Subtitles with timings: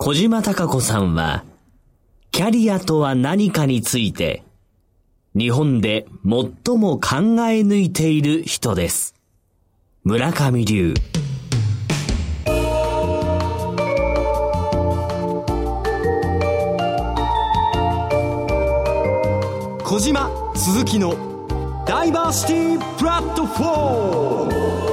[0.00, 1.44] 小島隆子さんは、
[2.30, 4.44] キャリアとは何かについて、
[5.36, 7.16] 日本で最も考
[7.50, 9.16] え抜いている人です。
[10.04, 10.94] 村上流。
[19.82, 24.87] 小島鈴木のダイバーシティプラットフォーム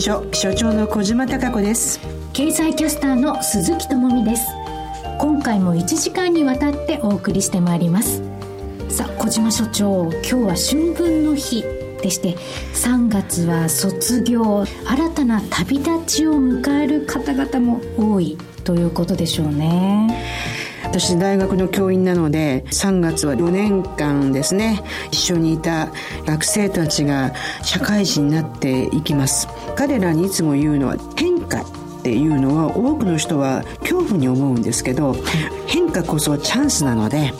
[0.00, 2.00] 所所長の小島貴子です。
[2.32, 4.46] 経済キャスターの鈴木智美です。
[5.18, 8.22] 今回も1時間にわたってお送りしてまいります。
[8.88, 11.62] さあ小島所長今日は春分の日
[12.02, 12.36] でして
[12.74, 20.56] 3月は卒業新たな旅立ちを迎える方々も多いということでしょうね。
[20.86, 25.92] 私大学の教員なので3月は4年間ですね一緒にいた
[26.24, 31.62] 学生たちが社会人になっていきます彼らにいつも言うのは変化
[32.06, 35.16] っていうのは多くの人は恐怖に思うんですけど
[35.66, 37.32] 変化こそチャンスなので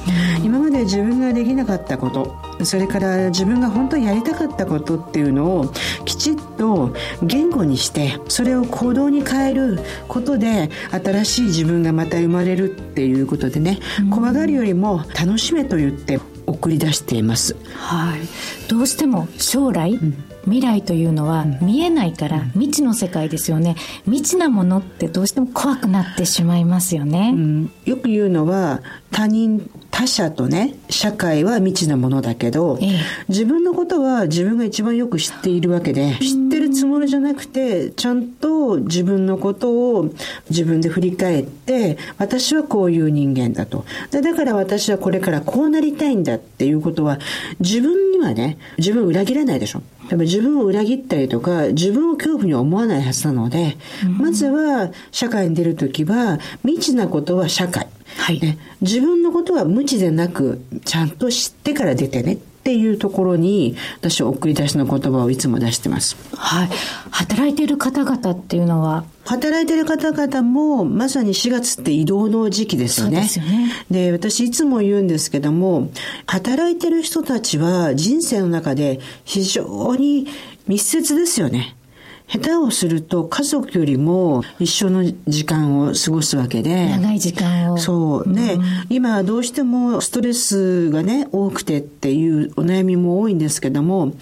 [0.43, 5.73] 今まで自分ができなかったことそれから自分が本当にやりたかったことっていうのを
[6.05, 6.93] きちっと
[7.23, 13.79] 言語にしてそれを行動に変えることで新しい自分がまた生まれるっていうことでね
[14.11, 17.57] 怖がるよりも楽しめと言って送り出しています。
[17.75, 18.21] はい。
[18.69, 23.77] どうしても将来、うん未来というのは見えないから未知の世界ですよね。
[24.05, 36.46] 未知なものってどうしても怖くなってしまいますよね、うん、よく言うのは他人他者とね社会は未知なものだけど、ええ、自分のことは自分が一番よく知っているわけで知ってる
[36.77, 40.11] つもりじゃなくてちゃんと自分のことを
[40.51, 43.85] 自分で振り返って私はこういう人間だと。
[44.11, 47.19] でだから私はこれからこうなりたいんだっていうことは
[47.61, 49.83] 自分にはね自分を裏切らないでしょ。
[50.09, 53.77] 多分自分を裏切ったりとか自分を恐怖に思わないはずなので、
[54.19, 57.89] まずは社会に出る時は未知なことは社会。
[58.19, 66.17] はい、ね、自分のことは無知でなくちゃんと知ってから出てねっていうところに私は送り出しの言葉をいつも出してます。
[66.35, 66.69] はい。
[67.13, 69.05] 働いている方々っていうのは？
[69.25, 73.29] 働いている方々もまさに4月って移動の時期ですよね。
[73.33, 75.91] でねで、私いつも言うんですけども、
[76.27, 80.27] 働いてる人たちは人生の中で非常に
[80.67, 81.76] 密接ですよね。
[82.29, 86.91] 下手をすると家族よりも一緒の時間を過ごすわけで。
[86.91, 87.79] 長い時間を。
[87.79, 88.29] そう。
[88.29, 94.13] ね、うん、今どうしてもストレスがね、多くてっていうお悩みも多いんですけども、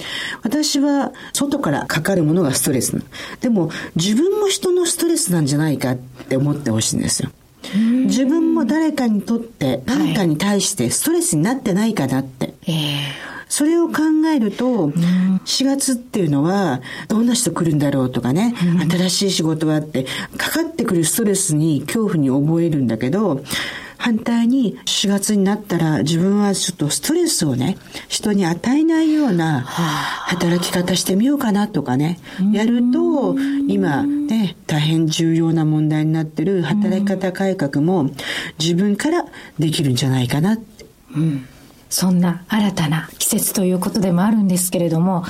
[0.42, 3.02] 私は外からかかるものがストレス。
[3.40, 7.30] でも自分も人のストレスなんじゃないかって思ってほしいんですよ。
[8.04, 12.46] 自分も誰かにとって何かに対してストレスになってないかなって。
[12.46, 14.02] はいえーそれを考
[14.34, 18.52] えると、4月っていうのは、どんな人来るんだろうとかね、
[18.90, 20.06] 新しい仕事はって、
[20.36, 23.44] かかってくるストレスに恐怖に覚えるんだけど、
[23.96, 27.78] 反対に4月になったら自分はちょっとストレスをね、
[28.08, 32.18] 人に与えないような働き方してみようかなとかね、
[32.52, 33.36] やると、
[33.68, 38.10] 今ね、大変重要な問題になってる働き方改革も
[38.58, 39.26] 自分から
[39.60, 40.86] できるんじゃないかなって。
[41.14, 41.46] うん
[41.88, 45.24] そんな新たな季節ということでもあるんですけれども、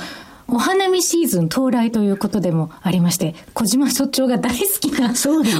[0.47, 5.11] お花見シーズン到来ということでもありまして、小島所長が大好きな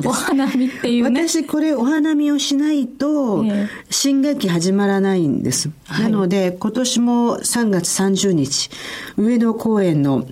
[0.05, 1.27] お花見っていうね。
[1.27, 3.43] 私これお花見をしないと、
[3.89, 5.71] 新学期始まらないんです。
[5.89, 8.69] なので、今年も3月30日、
[9.17, 10.23] 上野公園の、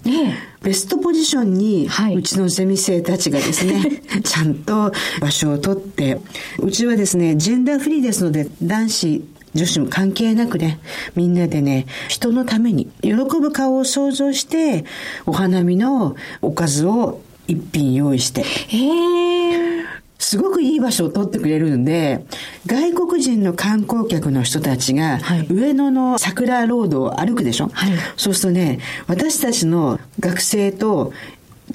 [0.61, 6.19] ベストポジションに、うちのゼミ生たちがですね、 ちゃんと場所を取って、
[6.59, 10.79] うちはですね、ジェンダーフリーですので、男子女子も関係なくね、
[11.15, 14.85] みんなでね、人のために、喜ぶ顔を想像して、
[15.25, 18.41] お花見のおかずを一品用意して。
[18.43, 19.83] へ
[20.23, 22.25] すごくいい場所を取ってくれるんで、
[22.65, 25.19] 外国人の観光客の人たちが、
[25.49, 31.11] 上野の桜ロードを歩くでしょ、はい、そうするとね、私たちの学生と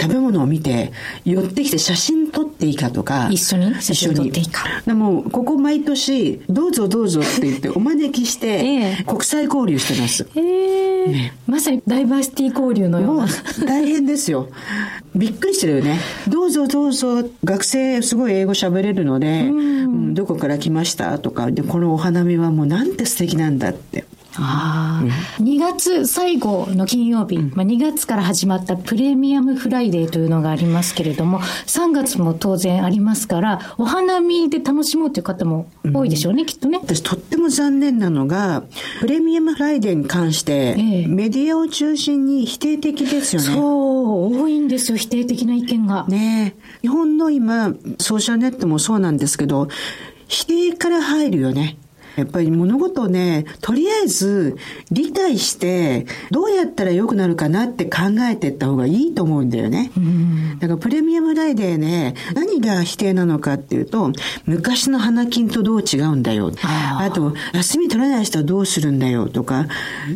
[0.01, 0.93] 食べ物を見て
[1.25, 3.29] 寄ってきて写真撮っていいかとか。
[3.31, 3.75] 一緒に？
[3.83, 4.65] 写真撮っていいか？
[4.87, 13.27] でもここ毎年どうぞどうぞって言ってお招きして国際交流してます、えーね、まさにダイバーシティ交流のような。
[13.67, 14.49] 大変ですよ。
[15.15, 15.99] びっくりしてるよね。
[16.29, 19.53] どうぞどうぞ学生すごい英語喋れるので、う
[19.89, 21.51] ん、どこから来ましたとか。
[21.51, 24.05] でこのお花見はもうなんて素敵なんだって
[24.41, 36.79] ああ、2月最後の金曜日、まあ、2月から始まったプレミアムフライデーというのがありますけれども、3月も当然ありますから、お花見で楽しもうという方も多いでしょうね、きっとね。
[36.83, 38.63] 私とっても残念なのが、
[39.01, 43.49] プレミアムフライデーに関して、ええ、メディアを中心に否定的ですよね。
[43.49, 46.07] そう、多いんですよ、否定的な意見が。
[46.09, 49.69] ね日本の今、ソーシャルネットもそうなんですけど、
[50.29, 51.77] 否定から入るよね。
[52.19, 54.57] やっぱり物事をね、とりあえず
[54.91, 57.99] 理解して、どうやったら良くなるかなって考
[58.29, 59.91] えていった方がいいと思うんだよね。
[60.59, 64.13] だからプレミアムライデーね、何が否定なのかっていうと、
[64.47, 66.53] 昔の花金とどう違うんだよ。
[66.63, 69.67] あと、休み取れない人はどうするんだよとか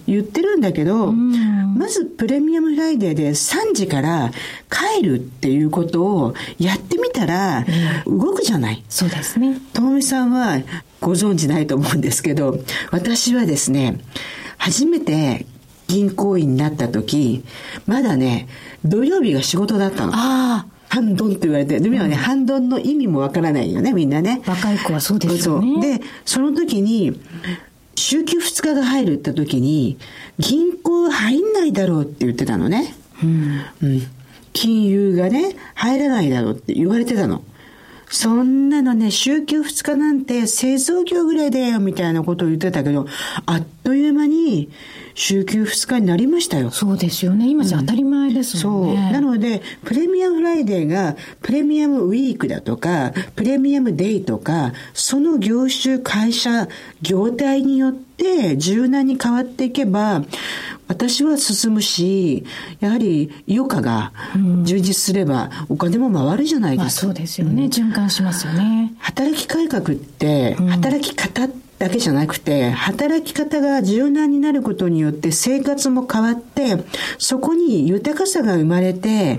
[0.06, 4.30] 言ってるんだけど、まずプレミアムフライデーで3時から
[4.70, 7.64] 帰るっていうことをやってみたら、
[8.06, 8.82] 動くじゃない。
[8.88, 9.58] そうですね。
[9.72, 10.58] ともみさんは
[11.02, 12.58] ご存知ないと思うんですけど、
[12.90, 13.98] 私はですね、
[14.56, 15.44] 初めて
[15.88, 17.44] 銀行員になった時、
[17.86, 18.48] まだね、
[18.84, 20.12] 土曜日が仕事だったの。
[20.14, 20.66] ああ。
[20.88, 24.42] 半ドンって言われて、でもね、うん、半ドンの意味もわからないよね、みんなね。
[24.46, 25.98] 若い子はそうですよね。
[25.98, 27.18] で、その時に、
[27.94, 29.96] 週休2日が入るって時に、
[30.38, 32.94] 銀行入んないだろうって言ってたのね。
[33.24, 33.60] うん。
[33.82, 34.02] うん。
[34.52, 37.42] 金融がね、入らないだろうって言われてたの。
[38.12, 43.06] そんなのね、週休2日なんて製造業ぐらいだよ、みたいなことを言ってたけど、
[43.46, 44.68] あっという間に、
[45.14, 46.70] 週休2日になりましたよ。
[46.70, 47.48] そうですよね。
[47.48, 49.12] 今じゃ当たり前ですもんね、うん、そう。
[49.12, 56.68] なので、プレミアムフライデーが、プレミアムウィークだとか、プレミアムデイとか、その業種、会社、
[57.02, 60.24] 業態によって柔軟に変わっていけば、
[60.88, 62.44] 私は進むし、
[62.80, 64.12] やはり余暇が
[64.64, 67.06] 充実すればお金も回るじゃないですか。
[67.06, 68.92] まあ、そうですよね、うん、循環しますよね。
[68.98, 71.48] 働き改革って、働き方
[71.82, 76.76] だけじゃなくて、働き方が柔軟になることによって生活も変わって、
[77.18, 79.36] そこに豊かさが生まれて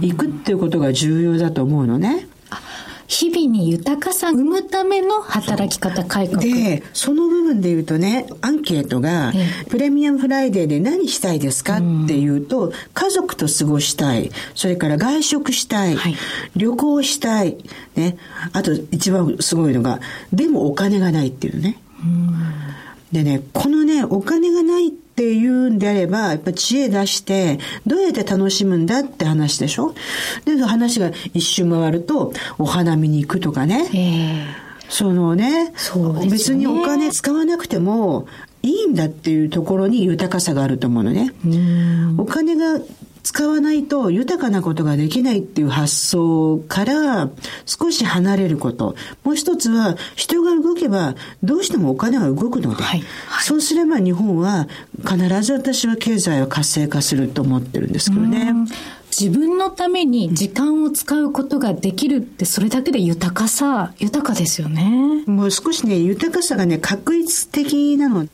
[0.00, 2.28] いくっていうことが重要だと思うのね。
[3.12, 6.42] 日々に豊かさを生むための働き方改革。
[6.42, 9.34] で、その部分で言うとね、アンケートが、
[9.68, 11.76] プレミアムフライデーで何したいですか？
[11.76, 14.30] っていうと、家族と過ごしたい。
[14.54, 15.94] それから外食したい。
[15.94, 16.16] はい、
[16.56, 17.58] 旅行したい。
[17.96, 18.16] ね。
[18.54, 20.00] あと一番すごいのが、
[20.32, 21.82] でもお金がないっていうね。
[23.12, 29.94] でね、このね、お金がないっていうんであれば、やっぱ知恵出して、どうやって楽しむんだって話でしょ？
[30.44, 33.88] で、話が一周回ると、お花見に行くとかね。
[33.94, 35.72] えー、そのね、ね
[36.30, 38.26] 別にお金使わなくても、
[38.62, 41.32] いいんだっていうところに豊かさがあると思うのね。
[42.16, 42.80] お金が
[43.22, 47.30] 使わないと豊かなことができないっていう発想から
[47.66, 48.96] 少し離れること。
[49.24, 58.54] もう一つは人が動けばどうしてもお金は動くので、はいはい、そうすれば日本は必ず私は経済を活性化すると思ってるんですけどね。
[59.16, 65.22] 自分のために時間を使うことができるってそれだけで豊かさ、豊かですよね。
[65.26, 68.26] もう少しね、豊かさがね、確率的なの。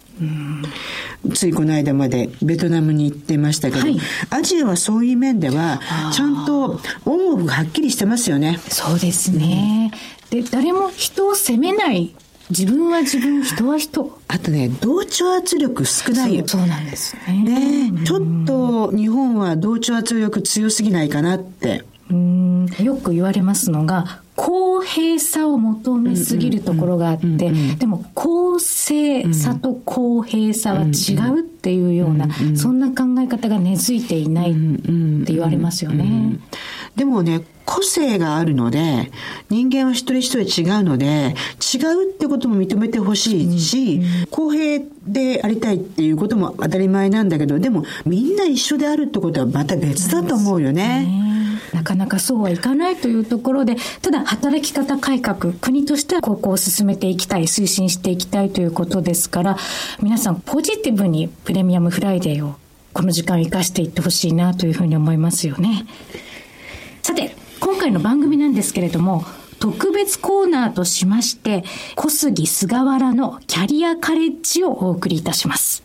[1.34, 3.98] ついこの間までベトナムに行ってましたけど、はい、
[4.30, 5.80] アジアはそういう面では
[6.12, 8.58] ちゃんとオンオフがはっきりしてますよね。
[8.69, 9.90] そうですね。
[10.30, 12.14] で、誰も人を責めない
[12.50, 14.18] 自分は自分、人は人。
[14.26, 16.48] あとね、同調圧力少ないよ。
[16.48, 17.90] そうなんですね。
[17.90, 21.84] ね、ちょっと日本は同調圧力強すぎないかなって。
[22.10, 34.54] うんよく言われますのが、公平さを求めすぎるところがあって、でも公正さと公平さは違うっていうような、そんな考え方が根付いていないっ
[35.26, 36.38] て言われますよね。
[36.95, 39.11] でもね、個性があるので、
[39.50, 41.35] 人間は一人一人違うので、
[41.75, 51.27] 違うってことも認めてほしいし、公平でありたいっていうことも当たり前なんだけど、でもみんな一緒であるってことはまた別だと思うよね。
[51.72, 59.56] なかなかそうはいかないというところで、ただ働き方改革、国としてはここを進めていきたい、推進していきたいということですから、
[60.02, 62.54] 皆さんポジティブにプレミアムフライデーを
[62.92, 65.87] この時間を生かしていってほしいなというふうに思いますよね。
[67.02, 69.25] さて、今回の番組なんですけれども、
[69.60, 71.64] 特別コーナーとしまして、
[71.96, 75.82] 小杉菅原のキャリアカレッジをお送りいたします。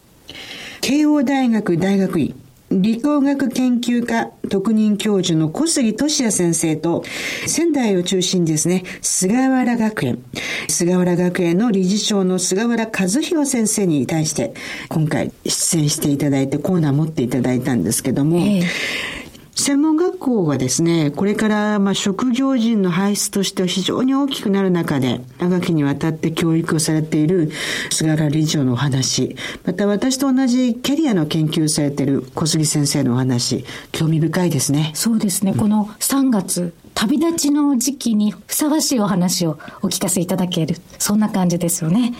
[0.81, 2.35] 慶応大学大学院
[2.81, 7.03] 理工学研究科特任教授の小杉俊也先生と、
[7.45, 10.23] 仙台を中心にですね、菅原学園、
[10.67, 14.53] 菅原学園の理事長の菅原和弘先生に対して、
[14.89, 19.22] 今回出演していただいてコーナー持っていただいたんですけども、えー
[19.55, 27.51] 専門学校がですね、これからまあ職業人の輩出としては非常に大きくなる中で、長きにわたって教育をされている
[27.91, 34.91] 菅原理事長のお話、また私と同じキャリアの研究されている小杉先生のお話、興味深いですね。
[34.95, 35.51] そうですね。
[35.51, 40.77] うん、この3月、旅立ちの時期にふさわしいお話をお聞かせいただける。
[40.98, 42.13] そんな感じですよね。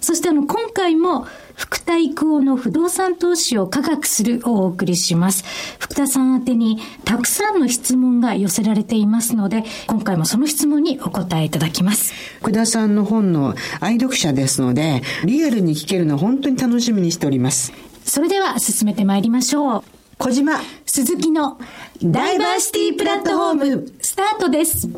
[0.00, 5.44] そしてあの、今回も、福田育夫の不動産投資を科学するをお送りします。
[5.78, 12.14] 福田さん宛てにたくさんの質問が寄せられていますので、今回もその質問にお答えいただきます。
[12.40, 17.72] 福田さんの本の愛読者ですので、リアルに聞けるの本当に楽しみにしております。
[18.06, 19.84] それでは進めてまいりましょう。
[20.16, 21.58] 小島鈴木の
[22.02, 24.88] ダイバーシティプラットフォームスタートです。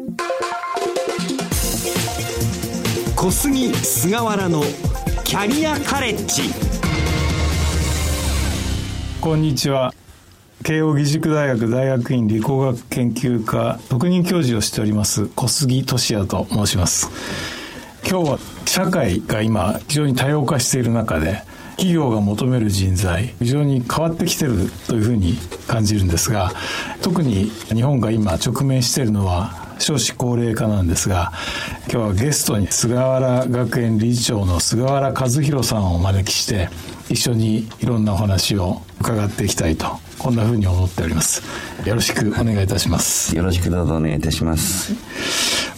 [3.17, 4.65] 小杉菅原の
[5.33, 6.43] キャリアカレッジ。
[9.19, 9.95] こんにちは。
[10.63, 17.09] 慶應義塾大学大学院理工学研究科特任教授をしております小杉俊也と申します。
[18.07, 21.41] 今日は社会が今非常に多様化している中で
[21.77, 26.53] 企業が求める人材非常に変わってきてるというふうに感じるんですが
[27.01, 31.33] 特に日本が今直面しているのは少子高齢化なんですが
[31.91, 36.69] 今日はゲストに菅原学園理事長の菅原和弘さんをお招きして
[37.11, 39.87] 一緒にいろんなお話を伺っていきたいと
[40.19, 41.43] こんなふうに思っております。
[41.85, 43.37] よろしくお願いいたします。
[43.37, 44.95] よろしくどうぞお願いいたします。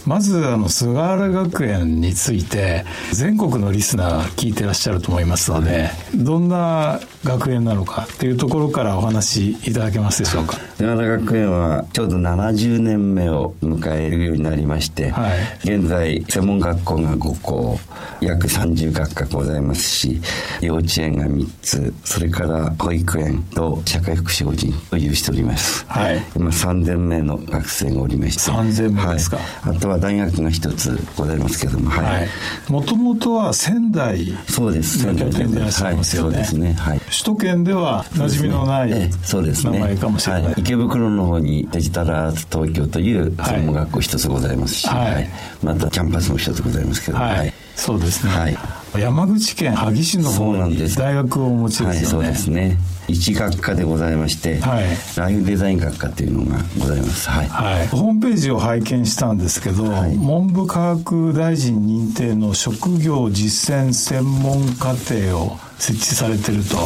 [0.05, 10.57] まずあの菅原学園について全国のリスナー聞いてらっしゃると思いますのでどんな学園なのかっていうところからお話いただけますでしょうか？
[10.77, 15.31] 菅原学園はちょうど70年目を迎えるようになりまして、はい、
[15.63, 17.79] 現在専門学校が5校
[18.21, 20.21] 約30学科ございますし
[20.61, 28.51] 幼稚園が3つそれから保育園と社会福祉法人を有しております、はい、今3000名の学生がおりまして。
[28.51, 32.71] 3000名ですか、はい、あとはは大学が一つございますけども、はい。
[32.71, 34.99] もともとは仙台そうです。
[34.99, 36.29] 仙台でいらっしゃいますよね。
[36.29, 36.73] そうですね。
[36.73, 36.99] はい。
[36.99, 40.53] 首都圏では馴染みのない、そうですね、名前かもしれない。
[40.57, 45.29] 池袋の方にデジタルアーツ東京という専門学校一つございますし、はい。
[45.63, 47.53] またキャンパスも一つございますけど、はい。
[47.75, 48.31] そうですね。
[48.31, 48.57] はい。
[48.99, 52.27] 山口県萩市の方に大学をお持ちですよね。
[52.29, 52.77] はい、そうですね。
[53.07, 54.85] 一学科でございまして、はい、
[55.17, 66.77] ライフデザイン学科というのがございます、はい、はい、ホームページを拝見したんですけど、はい、文部科学大臣認定の職業実践専門課程を設置されてると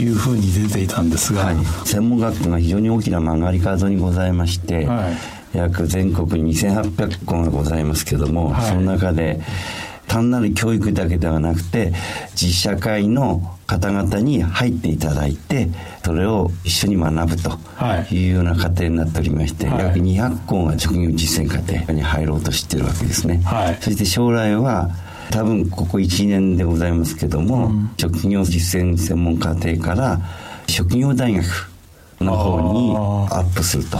[0.00, 0.06] い。
[0.06, 1.52] うふうに出ていたんですが、
[1.84, 4.88] 専門学校が非常に大きな曲がり角にございまして、
[5.52, 9.40] 約全国に2800校がございますけども、その中で
[10.08, 11.92] 単なる教育だけではなくて
[12.34, 15.68] 実社会の方々に入っていただいて
[16.04, 17.58] それを一緒に学ぶと
[18.12, 18.30] い。
[18.30, 24.90] うような過程になっておりまして、はい、約200校が職業実践課程に入ろうとしているわけですね、はい、そして将来は
[25.30, 30.20] 多分ここ1年でございますけども、うん、職業実践専門課程から
[30.68, 31.44] 職業大学
[32.20, 33.98] の方にアップすると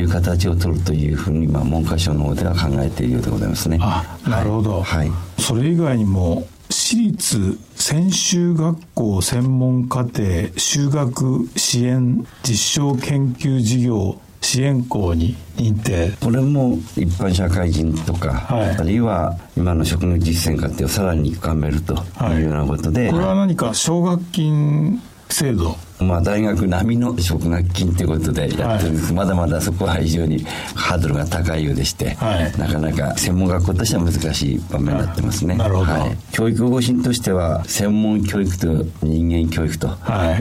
[0.00, 0.04] い。
[0.04, 3.78] う形を取るというふうに、まあ、文科省の方では考えているようでございますね。
[3.78, 5.10] なるほど、はい、
[5.48, 10.22] それ以外にも私立専修学校専門課程
[10.58, 16.12] 修学支援実証研究事業支援校に認定。
[16.22, 25.00] これも一般社会人とか、はい、あるいは今の職業実践課程をさらに深めるというようなことで、はい、これは何か奨学金
[25.30, 35.56] 制度まあ、大学並みの奨学金ということでやってるんです、はい、まだまだそこは非常にハードルが高いようでして、はい、なかなか専門学校としては難しい場面になってますね。
[35.56, 38.66] なるほど、はい、教育方針としては専門教育と
[39.02, 39.92] 人間教育という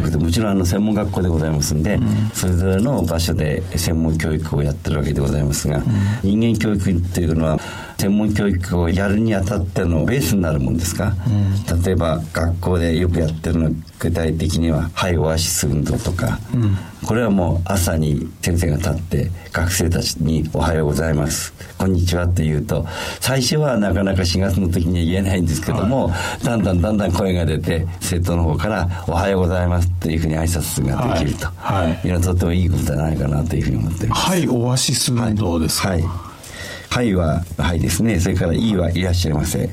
[0.03, 0.17] こと。
[0.17, 7.59] で、もちろんあの専門学校でございますんで、うん、それぞれの場所で専門教育をやってるわけでございますが、うん、人間教育というのは
[7.97, 22.85] 専門教育をやるにあたってのベースになるもんですか、うん、例えば学校でよくやってるの具体的には「はいオアシス運動」とか、うん、これはもう朝に先生が立って学生たちに「おはようございます」「こんにちは」って言うと
[23.19, 34.29] 最初はなかなか4月の時には言えないんですけども、はい、だんだんだんだん声が出て生徒の方から「おはようございます」っていうふうに挨拶ができると、はい、はい、いうのはとてもいいことじゃないかなというふうに思っています。
[34.29, 36.26] はいオアシス運動ですか、はい
[36.97, 38.19] はいは、はいですね。
[38.19, 39.69] それから、いはいらっしゃいませ。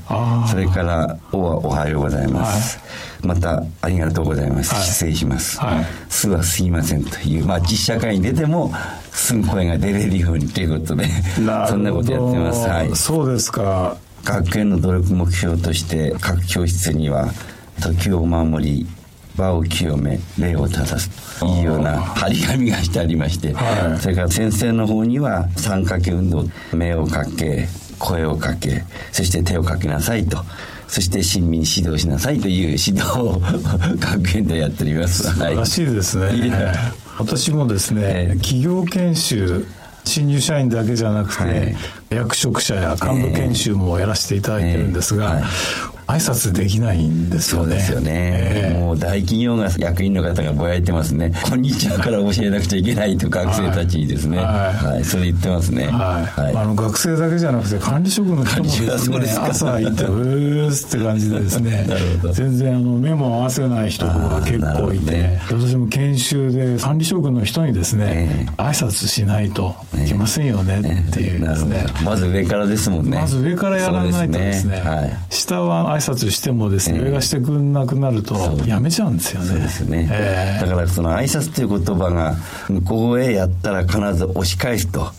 [0.47, 2.79] それから、おはおはようございます。
[3.23, 4.75] はい、また、ありがとうございます。
[4.75, 5.59] はい、失礼します。
[5.59, 8.71] はい、すはすいませんという、まあ、実社会に出ても、
[9.11, 11.07] すぐ声が出れるようにということで、
[11.67, 12.69] そんなことやってます。
[12.69, 12.95] はい。
[12.95, 13.97] そうですか。
[14.23, 17.33] 学園の努力目標として、各教室には、
[17.81, 18.87] 時をお守り、
[19.37, 30.39] 場を清め礼を正すというような張り紙がしてありまして、はい、それから先生の方には三掛け運動目をかけ声をかけそして手をかけなさいと
[30.87, 35.25] そして親身に指導しなさいという指導を学園でやっております。
[35.25, 36.77] 素晴らしいですね、はい、
[37.19, 39.67] 私もですね、えー、企業研修
[40.05, 41.77] 新入社員だけじゃなくて、はい、
[42.11, 47.67] 役職者や幹部研修もやらせていただいてるんですが、えーはい挨拶できないんですよね。
[47.67, 48.11] そうですよね。
[48.13, 51.33] えー、もう大企業が役員の方がぼやいてますね。
[51.43, 54.39] こんにちはから教えなくちゃいけないと学生たちにですね。
[54.39, 54.87] はい。
[54.95, 55.87] はい、それ言ってますね。
[55.87, 56.41] はい。
[56.41, 61.85] はい、あの学生だけじゃなくて管理職の人もですね、朝行って、うーすって感じでですね。
[61.89, 62.35] なるほど。
[62.35, 71.87] 全然あの目も合わせない人が結構いて、ね、私も研修で管理職の人にですね、えー、挨拶しないといけませんよねっていうですね。
[72.05, 73.19] まず上からですもんね。
[73.19, 74.77] まず上からやらないとですね。
[74.77, 75.17] すねはい。
[75.31, 78.35] 下は挨拶してもですね、上がしてくんなくなると
[78.67, 79.49] やめちゃうんですよね。
[79.49, 80.09] そうですね。
[80.11, 82.35] えー、だからその挨拶という言葉が
[82.69, 85.13] 向こうへやったら必ず押し返すと。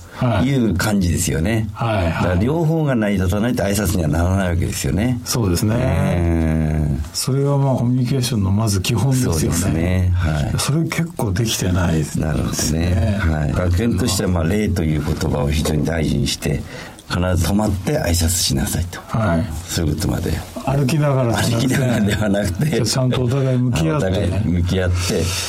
[0.45, 1.67] いう感じですよね。
[1.73, 5.19] はい、はい、だから両方が成り立たないと挨拶にはならないわけですよね。
[5.25, 5.75] そうですね。
[5.77, 9.39] えー、それはまあコミュニケーションのまず基本ですよね。
[9.39, 10.11] そうですね。
[10.15, 10.53] はい。
[10.57, 12.27] それ結構できてないですね。
[12.27, 13.17] なるほどね。
[13.19, 13.51] はい。
[13.51, 16.61] 学園としてはまあ礼という言葉を非常に大事にして、
[17.07, 20.31] 必ず止まって挨拶しなさいと、はい、そういうことまで
[20.65, 24.95] 歩きながら歩きながらではなくてちゃんとお互い向き合って、ね、向き合って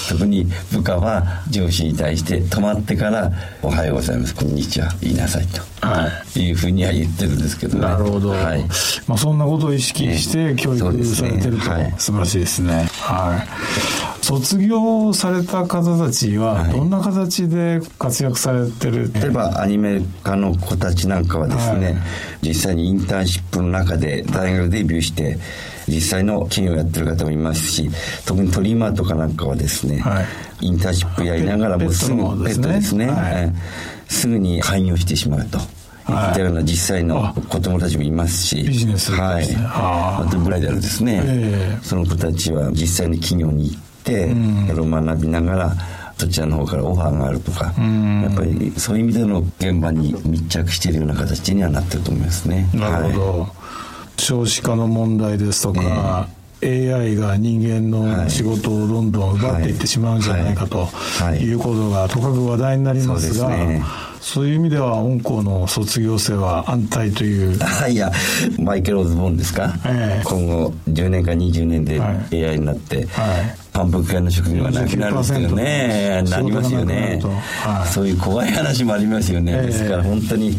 [0.08, 3.32] 特に部下は上司に対して止まってから
[3.62, 7.80] 「おはようございますこんにちは」言いなさいと、はい、いうふうには言ってるんですけどね。
[7.80, 8.64] なるほど、はい。
[9.06, 12.88] まあ、そんなことを意識して教育されてると、ねはい、素晴らしいですね。
[13.00, 14.16] はい。
[14.26, 21.96] 卒業された方たちはどんな形で活躍されてる、はい、例えばアニメ化の子たちなんかはですね、はい、
[22.42, 25.38] 実際にインターンシップの中で大学デビューして
[25.88, 27.90] 実際の企業をやってる方もいますし
[28.26, 30.22] 特にトリマーとかなんかはですね、は
[30.60, 33.52] い、インターンシップやりながらもすぐペットですね、はい、
[34.08, 35.58] すぐに開業してしまうと。
[35.58, 35.62] い。
[36.30, 39.46] ったような実際の子供たちもいますし、ビジネス、ね、はい。
[39.58, 44.32] あとブライダルですね、えー、その子たちは実際に企業に行って、
[44.68, 45.76] それを学びながら
[46.18, 52.68] そちらの方からオファーがあるとか、やっぱりそういう意味での現場に密着しているような形にはなってると思いますね。
[52.72, 53.50] なるほど、はい、
[54.16, 60.88] 少子化の問題ですとか、えー AI が人間の仕事をどんどん奪っていってしまうんじゃないかと
[61.38, 61.52] い。
[61.52, 63.50] うことがとかく話題になりますが、
[64.20, 67.58] そういう意味では本校の卒業生は安泰という。
[67.90, 68.10] いや
[68.58, 72.00] マイケル・オズボンですか、えー、今後10年か20年で
[72.32, 73.06] AI になって、はい。
[73.72, 77.20] 反復系の職業がなくなるんですよねなりますよね、
[77.62, 80.58] はい、そういう怖い話もありますよね、えー、ですから本当に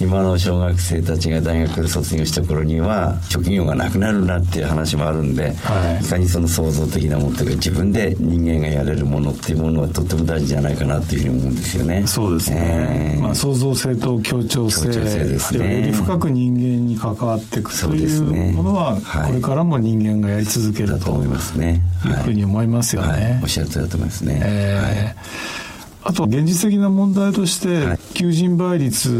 [0.00, 12.06] 今の小学生たちが大学で卒業した頃には職業がなくなるなっていう話もあるんで、はい、いかにその創造的なものというか自分で人間がやれるものっていうものはとっても大事じゃないかなっていうふうに思うんですよね。
[12.06, 13.14] そうですね。
[13.14, 15.80] えー、まあ、創造性と協調性協調性ですね。
[15.80, 21.80] より深く人間に関わっていくというものは、これからも人間がやり続けると思いますね。
[22.04, 23.08] いうふうに思いますよね。
[23.08, 24.40] はいはい、おっしゃるとりだと思いますね。
[24.44, 25.73] えー
[26.06, 29.10] あと現実的な問題として、求人倍率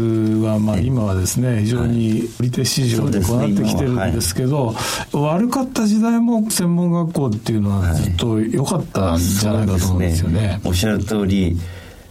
[0.43, 4.75] はまあ今はですね、非常に売り手市場でこうなってきてるんですけど、
[5.11, 10.61] 悪かった時代も専門学校っていうのはずっと良かったんじゃないかと思うんですよね。
[10.63, 11.57] おっしゃる通り、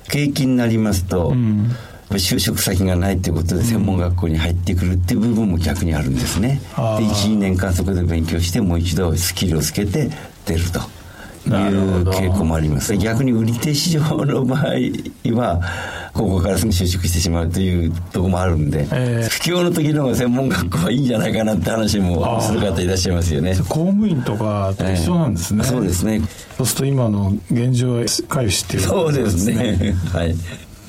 [0.08, 1.70] 景気になりますと、うん。
[2.10, 6.60] 就職先がないということで専門学校に入ってくるっていう部分も逆にあるんですね。
[6.76, 10.10] で12年間そこで勉強してもう一度スキルをつけて
[10.46, 10.80] 出ると。
[11.50, 12.96] いう傾向もあります。
[12.96, 14.62] 逆に売り手市場の場合
[15.34, 15.60] は、
[16.14, 23.56] ここからすぐ就職してしまうというところもあるんで、えー、不況の時の専門学校はいいんじゃないかなって話もする方いらっしゃいますよね。
[23.68, 25.62] 公務員とかと一緒なんですね。
[25.64, 26.20] えー、そうですね。
[26.56, 29.94] そうすると今の現状は回避している、ね、そうですね。
[30.12, 30.34] はい。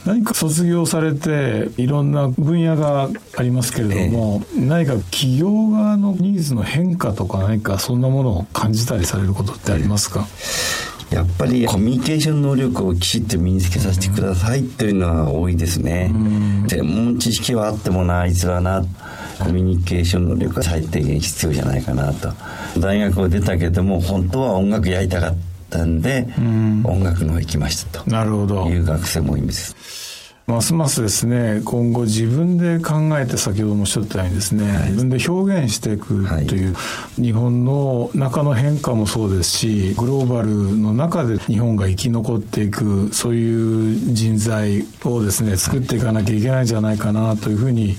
[0.06, 10.28] 何か卒業されていろんな分野がありますけれども、えー、何か企業側のニーズの変化とか何かそんなものを感じたりされることってありますか、
[11.10, 16.12] やっぱりコミュニケーション能力をきちっと身につけさせてくださいというのは多いですね。
[16.68, 18.84] 専門知識はあってもな、あいつはな、
[19.40, 22.32] コミュニケーション能力は最低限必要じゃないかなと。
[22.80, 25.55] 大学を出たけども、本当は音楽やりたかった。
[25.66, 26.28] ったんで、
[26.84, 28.10] 音楽の方行きましたと。
[28.10, 28.68] なるほど。
[28.68, 29.76] いう学生もいます。
[30.48, 36.80] ますますですね今後自分で考えて先ほどもおっしゃったようにですね、はい、自分で表現していくという、は
[37.18, 47.96] い、日本の中の変化もそうですしグローバルの中で日本が生き残っていくそういう人材をですね作っていかなきゃいけないんじゃないかなというふうに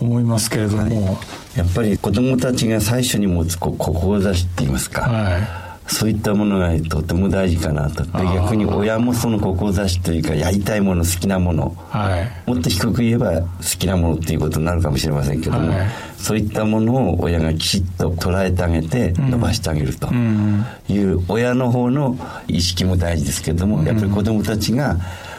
[0.00, 1.10] 思いますけれども、は
[1.56, 8.04] い、やっぱり子どもたちが最初に持つ志って言いますか、はいそういったものがとても大事かなと。
[8.04, 13.46] で逆に親もその志というかやりたいもの好きなもの、はい、もっと低く言えば好
[13.78, 20.08] きなものっていうことになるかもしれませんけども、はい、そういったものを親がきちっと捉えてあげて伸ばしてあげると。
[20.88, 22.16] いう親の方の
[22.48, 24.96] 意識も大事ですけどもやっぱり子どもたちが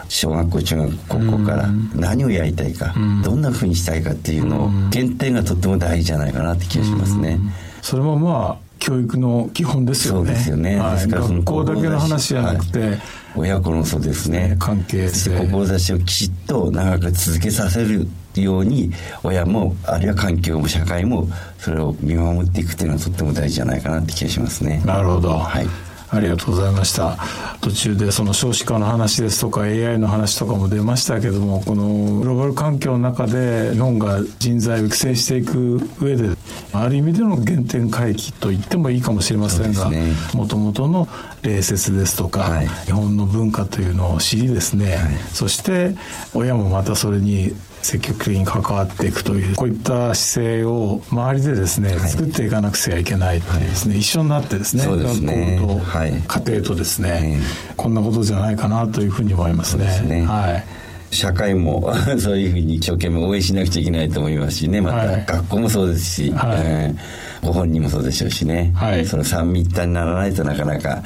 [0.08, 7.40] 小学校中学高校から何をやりたいか、どんなふうにしたいかっていうのを検定がとっても大事じゃないかなって気がしますね。
[7.82, 10.28] それもまあ教育の基本ですよね。
[10.28, 10.80] そうですよね。
[10.80, 13.00] はい、学校だけの話じゃなくて、はい、
[13.36, 14.56] 親子のそうですね。
[14.60, 15.32] 関係性。
[15.38, 18.92] 志をきちっと長く続けさせるように、
[19.24, 21.28] 親も、あるいは環境も社会も、
[21.60, 24.82] それを見守っていくっていうのはとっても大事じゃないかなって気がしますね。
[24.86, 25.38] なるほど。
[25.38, 25.68] はい。
[26.12, 27.18] ありがとうございました。
[27.62, 36.30] 途中でその少子化の話ですとか AI の話とかも出ましたけども、このグローバル環境の中で日本が人材を育成していく上で、
[36.74, 39.92] ある意味での原点回帰と言ってもいいかもしれませんが、
[40.34, 41.08] もともとの
[41.44, 45.96] 礼節ですとか、はい、日本の文化というのを知りですね、はい、そして
[46.34, 57.40] 親もまたそれに積極的に関わっていくというこういった姿勢を周りでですね、はい、作っていかなくちゃいけないというですね、はい、一緒になってですね学校と、はい、家庭とですね、
[57.78, 59.90] こんなことじゃないかなというふうに思いますね。
[59.90, 60.26] すね。
[60.26, 60.64] はい。
[61.12, 64.82] 社会も そういうふうに一生懸命応援しなくちゃいけないと思いますしね。
[64.82, 66.58] また学校もそうですし、はい。
[66.64, 71.02] えー、ご本人もそうでしょうしね、はい、その三位一体にならないとなかなか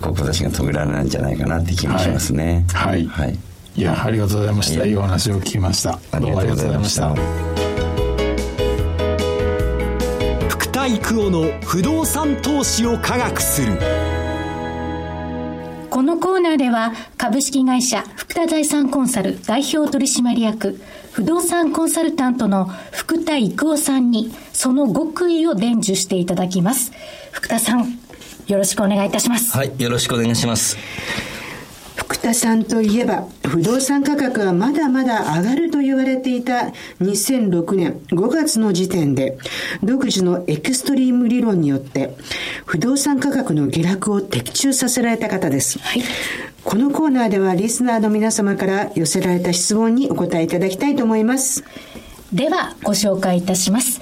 [0.00, 2.64] 志が遂げられないんじゃないかなって気もしますね。
[2.72, 3.38] はい、はい
[3.78, 4.84] いやありがとうございました。
[4.84, 6.00] いいお話を聞きました。
[6.18, 7.14] どうもありがとうございました。
[10.48, 13.78] 福田育夫の不動産投資を科学する。
[15.90, 20.80] このコーナーでは株式会社福田財産コンサル代表取締役
[21.12, 26.90] 不動産コンサルタントの福田育夫さんにその極意を伝授していただきます。
[27.30, 27.96] 福田さん
[28.48, 29.56] よろしくお願いいたします。
[29.56, 30.76] はいよろしくお願いします
[32.08, 39.36] 福田さんといえば不動産価格はまだまだ上がると言われていた2006年5月の時点で
[39.82, 42.16] 独自のエクストリーム理論によって
[42.64, 46.02] 不動産価格の下落を的中させられた方です、はい、
[46.64, 51.62] このコーナーではリスナーの皆様から寄せられた質問にお答えいただきたいと思います。
[52.32, 54.00] ではご紹介いたします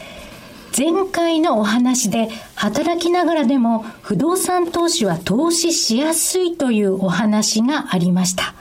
[0.77, 8.55] 前回のお話で働きながらでも不動産投資は投資しやすいというお話がありました。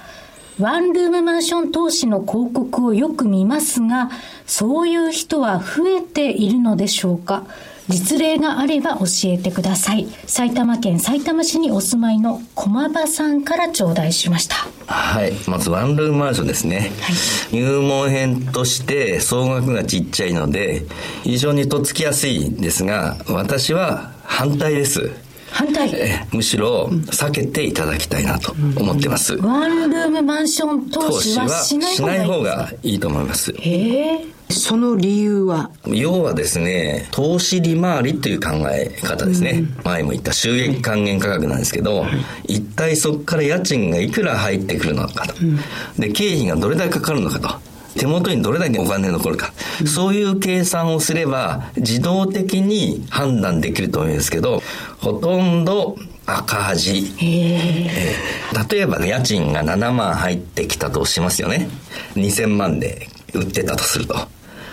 [0.58, 4.10] ワンルームマンション投資の広告をよく見ますが、
[4.46, 7.44] そういう人は増えているのでしょうか？
[7.88, 10.08] 実例があれば教えてください。
[10.26, 14.56] 埼玉県埼玉市にお住まいの駒場さんから頂戴しました。
[14.88, 15.34] はい。
[15.48, 16.92] まずワンルームマンションですね。
[17.02, 20.84] はい、入門編として総額がちっちゃいので、
[21.24, 25.12] 非常にとっつきやすいんですが、私は反対です。
[25.56, 25.90] 反対？
[26.34, 35.72] むしろ避けていただきたいなと思ってます、ワンルームマンション投資はしない方がいいと思いますへえその理由は？
[35.88, 39.52] 要はですね、投資利回りという考え方ですね。
[39.52, 42.10] うん、前も言った収益還元価格なんですけど、は
[42.48, 45.34] い、一体そこから家賃がいくら入ってくるのかと。
[45.42, 45.58] うん、
[45.98, 47.76] で、経費がどれだけかかるのかと。
[47.96, 54.62] 手元にどれだけお金が残るか、うん、そういう計算をすれば自動的に判断できると思うんですけど、
[55.00, 57.16] ほとんど赤字。
[57.22, 61.70] えー、例えば、ね、家賃が7万入ってきたとしますよね。
[62.16, 63.08] 2000万で
[63.40, 64.16] 売ってたとすると。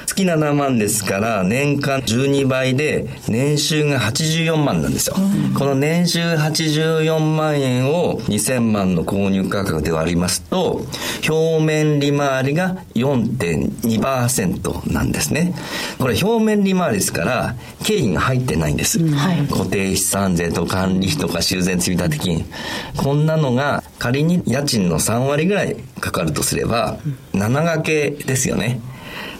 [0.06, 10.82] 月7万ですから年間12倍で年収が84万なんですよ、うん、この年収84万円を2000万の購入価格で割りますと
[11.28, 15.54] 表面利回りが4.2%なんですね。
[15.98, 19.14] これ表面利回りですから経費が入ってないんです、うん。
[19.14, 22.44] はい、固定資産税と管理費とか修繕積立金。
[22.96, 26.98] こんなのが仮に家賃の3割ぐらいかかるとすれば
[27.32, 28.80] 7掛けですよね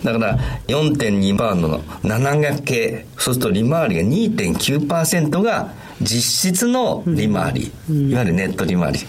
[0.03, 9.01] だから4.2番の7掛け、そうすると利回りが2.9%が実質の利回り、いわゆるネット利回り。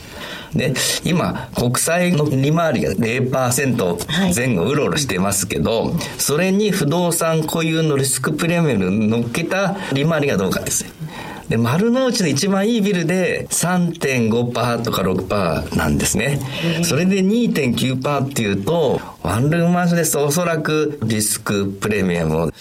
[0.56, 10.86] で、今、国債の利回りが0%前後うろうろしてますけど、はい、それに不動産固有のリスクプレミアム乗っけた利回りがどうかです
[11.50, 16.40] で、丸の内の一番いいビルで3.5%とか6%なんですね。
[16.84, 22.52] それで2.9%っていうと、ワンルームマンションですとおそらくリスクプレミアムを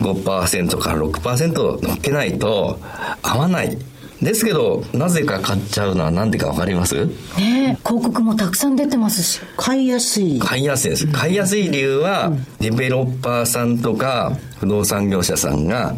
[0.00, 2.80] 5%から6%乗っけないと
[3.22, 3.76] 合わない。
[4.22, 7.06] ですけど、なぜか買っちゃうのは何でかわかります？
[7.36, 9.40] ね広告もたくさん出てますし。
[9.56, 10.40] 買いやすい。
[10.40, 11.06] 買いやすいです。
[11.06, 15.94] 買いやすい理由は、デベロッパーさんとか、不動産業者さんが、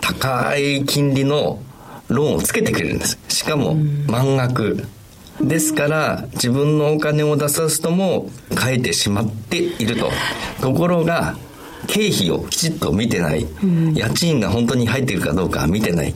[0.00, 1.60] 高い金利の
[2.08, 3.18] ローンをつけてくれるんです。
[3.28, 3.74] しかも、
[4.06, 4.84] 満額。
[5.42, 10.10] ですから、自分のお金を出さずとも変えてしまっていると。
[10.62, 11.36] ところが、
[11.86, 16.14] 経費をきちっと見てない、うん、家賃が本当に入っているかどうか見てない、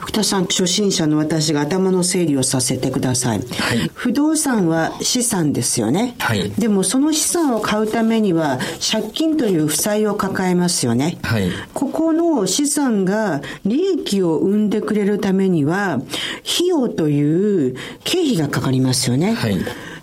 [0.00, 8.58] 福田さん初心者の私が頭の整理をさせてください、はい、不動産は資産ですよね、はい、でもその資産を買うためには
[8.92, 19.56] 借金という負債を抱えますよね、はい、ここの資産が利益を生んでくれるためには費用という経費がかかりますよね、はい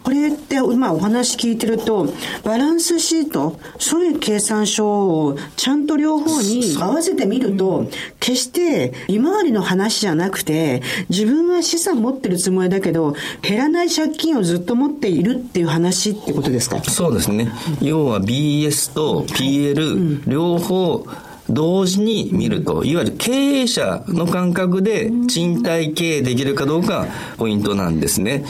[0.04, 2.08] これって、まあお話聞いてると、
[2.44, 7.86] バランスシート、そういう計算書をちゃんと両方に合わせてみると、
[8.20, 16.82] 決して利回りの話じゃなくて、自分は資産持ってるつもりだけど、減らない借金をずっと持っているっていう話ってことですか？
[16.84, 17.52] そうですね。
[17.82, 21.06] 要は BS と PL、両方、
[21.50, 27.08] 同時に見ると、いわゆる経営者の感覚で賃貸経営できるかどうか
[27.38, 28.46] ポイントなんですね。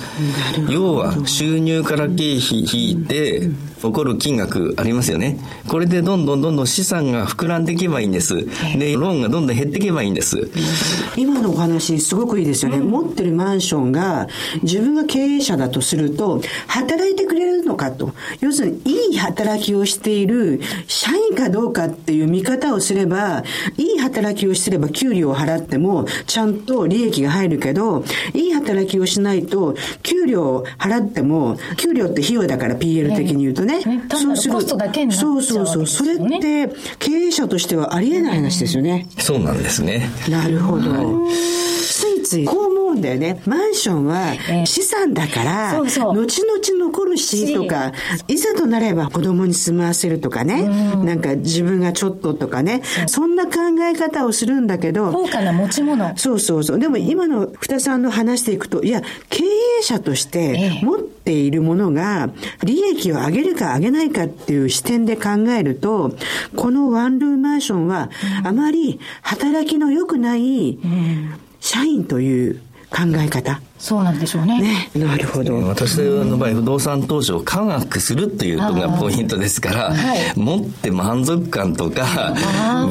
[0.69, 3.49] 要は収入から経費引いて、
[3.81, 5.39] 起こる金額ありますよね。
[5.67, 8.45] これでどんどんどんどん資産が膨らんでいけばいいんです。
[8.77, 10.49] で、ローンがどんどん減っていけばいいんです。
[11.15, 12.79] 今のお話すごくいいですよね。
[12.79, 14.27] 持ってるマンションが
[14.63, 18.13] 自分が経営者だとすると、働いてくれるのかと。
[18.41, 23.43] 要するに、いい働きをしている社員かどうかっていう見方をすれば、
[23.77, 34.03] いい働きをしてれば給料を払っても、ちゃんと利益が入るけど、いい働きをしないと、給料を払っても、給料って費用だから PL 的に言うとね、ね。
[34.11, 35.87] そうするコストだけになっちゃう、ね、そうそうそう。
[35.87, 39.07] それって経営者としてはありえない話ですよね。
[39.17, 40.09] そうなんですね。
[40.29, 41.27] なるほど。
[42.29, 43.41] つこう思うんだよね。
[43.45, 44.33] マンションは
[44.65, 46.19] 資産だから、後々
[46.79, 47.93] 残るしとか、
[48.27, 50.63] いざとなれば子供に住まわせるとかね、
[51.03, 56.17] なんか自分がちょっととかね、そんな考え方をするんだけど、高価な持ち物。
[56.17, 56.79] そうそうそう。
[56.79, 62.29] でも今の二さんの話していくと、いや、経営者として持っているものが
[62.63, 66.15] 利益を上げるか上げないかっていう視点で考えると、
[66.55, 68.09] このワンルームマンションは
[68.43, 73.61] あまり働きの良くない、うん社員という考え方。
[73.77, 74.61] そうなんでしょうね。
[74.61, 75.55] ねなるほど。
[75.67, 82.35] 私の場合、不動産投資を科学するというのがポイントですから、はい、持って満足感とか、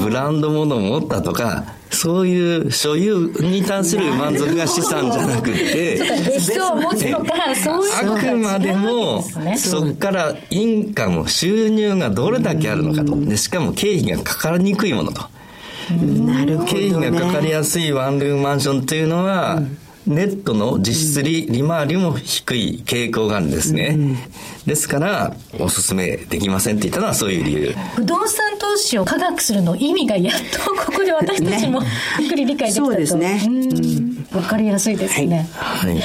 [0.00, 9.22] ブランド物を持ったとか、そういう所有に関する満足が資産じゃなくて、別荘を持つとか、そういうあくまでも、
[9.56, 13.18] そこからインカム、収入がどれだけあるのかと。
[13.20, 15.37] でしかも経費がかかりにくいものと。
[15.96, 23.94] なるほど、ね、経費がかかりやすいワンルームマンションっていうのは、うんネットの実質利利回りも低い傾向があるんですね。
[23.94, 24.16] うん、
[24.66, 27.74] ですから、おすすめできませんって言ったのはそういう理由。
[27.94, 31.82] 不動産投資を科学するの意味がやっとここで私たちも、
[32.18, 32.86] ゆっくり理解できたと。
[32.86, 33.40] そうですね。
[34.32, 35.48] わ、かりやすいですね。
[35.54, 35.94] はい。
[35.94, 36.00] 例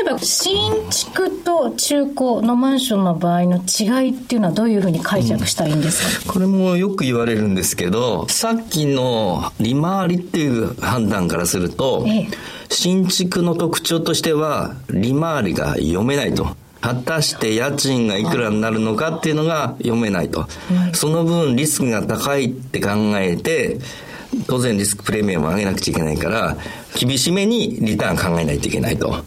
[0.00, 16.56] えば、新築と中古のマンションの場合の違いっていうのはどういうふうに解釈したらいいんですか、うん、これもよく言われるんですけど、さっきの利回りっていう判断からすると、ええ新築の特徴としては、利回りが読めないと。
[16.80, 20.46] 果たして家賃がいくらになるのかっていうのが読めないと。
[20.92, 23.78] その分リスクが高いって考えて、
[24.48, 26.56] 当然リスクプレミアムを上げなくちゃいけないから、
[26.98, 29.24] 厳しめにリターン考えないといけないと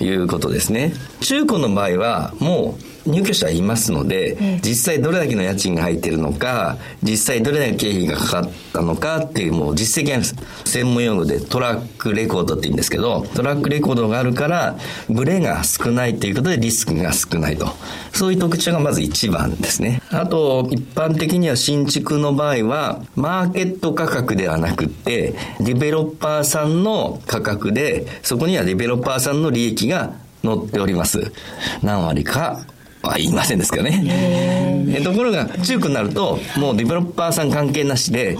[0.00, 0.94] いうことですね。
[1.20, 10.36] 中古の場合は、もう入居者はいますので、実際どれだけの家賃が入っているのか、実際どれだけ経費がかかったのかっていうもう実績があります。
[10.64, 14.76] 専門用語でトラックレコードって言うんですけど、トラックレコードがあるから、
[15.08, 17.68] ブレが少ないということでリスクが少ないと。
[18.12, 20.00] そういう特徴がまず一番ですね。
[20.10, 30.12] あと、一般的には新築の場合は、マーケット価格ではなくて、デベロッパーさんの価格で、そこにはデベロッパーさんの利益が
[30.42, 31.32] 載っております。
[31.82, 32.60] 何割か
[33.04, 34.02] は言いませんですけどね。
[34.96, 38.36] えところが、中古になると、もうデベロッパーさん関係なしで、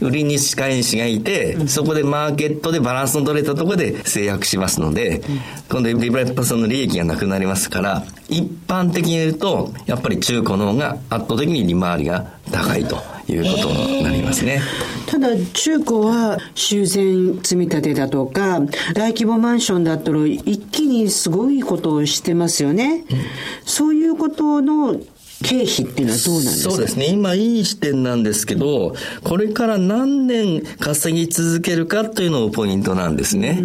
[0.00, 5.22] 売りに使い主がいて、そこでマーケットでバランスの取れたところで制約しますので、
[5.68, 13.15] 今度デベロッパーさんの利益がなくなりますから、一般的に言うと、やっぱり中古の方が圧倒的に利回りが高いと。
[13.28, 14.60] いうことになりますね。
[15.06, 18.60] ただ、中古は修繕積み立てだとか、
[18.94, 23.04] 大規模マンションだったら一気にすごいことをしてますよね。
[23.10, 23.18] うん、
[23.64, 25.00] そういうことの
[25.42, 26.70] 経費っていうのはどうなんですか？
[26.70, 27.06] そうですね。
[27.10, 33.56] 今いい視点なんですけど、これから何年稼ぎ続けるかというのがポイントなんですね。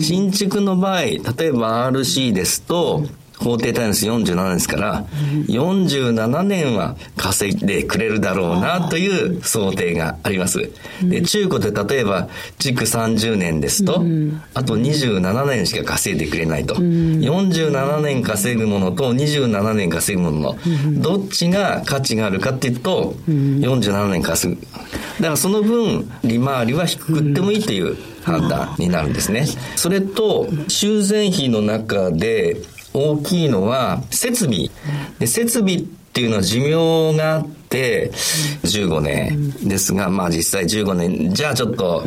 [0.00, 3.04] 新築の場合、例えば RC ですと、
[3.42, 5.04] 法定タイムス47年ですから、
[5.48, 10.70] 47年は稼いでくれるだろうなという想定があります。
[11.02, 12.28] で中古で例えば、
[12.58, 14.04] 築30年ですと、
[14.54, 16.74] あと27年しか稼いでくれないと。
[16.74, 20.58] 47年稼ぐものと27年稼ぐものの、
[21.00, 24.60] どっちが価値があるかっていうと、47年稼ぐ。
[24.60, 29.46] だからその分、利回りは低くってもいいという判断になるんですね。
[29.76, 32.56] それと、修繕費の中で
[32.94, 34.70] 大きいのは設備。
[35.18, 38.10] で設備っていうのは寿命があって、
[38.64, 42.04] 15年ですが、まあ実際15年、じゃあちょっと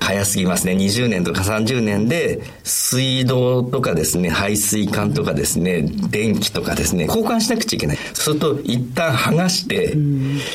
[0.00, 0.72] 早すぎますね。
[0.72, 7.98] 20年とか30年で、水道とかですね、排水管とかですね、電気とかですね、交換しなくちゃいけない。
[7.98, 9.94] そうすると、一旦剥がして、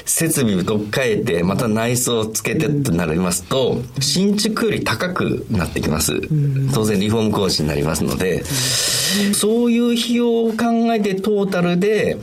[0.05, 6.19] 設備を取っ替えて、また内装をつけてとなりますと、新築より高くなってきます。
[6.73, 8.43] 当然リフォーム工事になりますので、
[9.33, 12.17] そういう費用を考えてトータルで、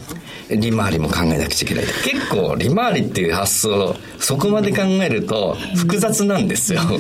[0.51, 1.85] 利回りも考えなくちゃいけない。
[2.05, 6.83] 結構利回りっていう発想、そこまで考えると複雑なんですよ。
[6.83, 6.99] なる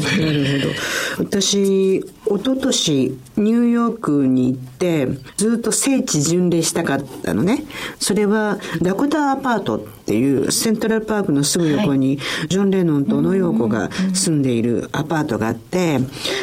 [1.16, 1.24] ほど。
[1.24, 7.64] 私、一昨年ニューヨークに行って、ずっと聖地巡礼したかったのね。
[7.98, 15.98] それはダコタアパートっていうセントラルパークのすぐ横に、ジョン・レノンと小野洋子が住んでいるアパートがあって、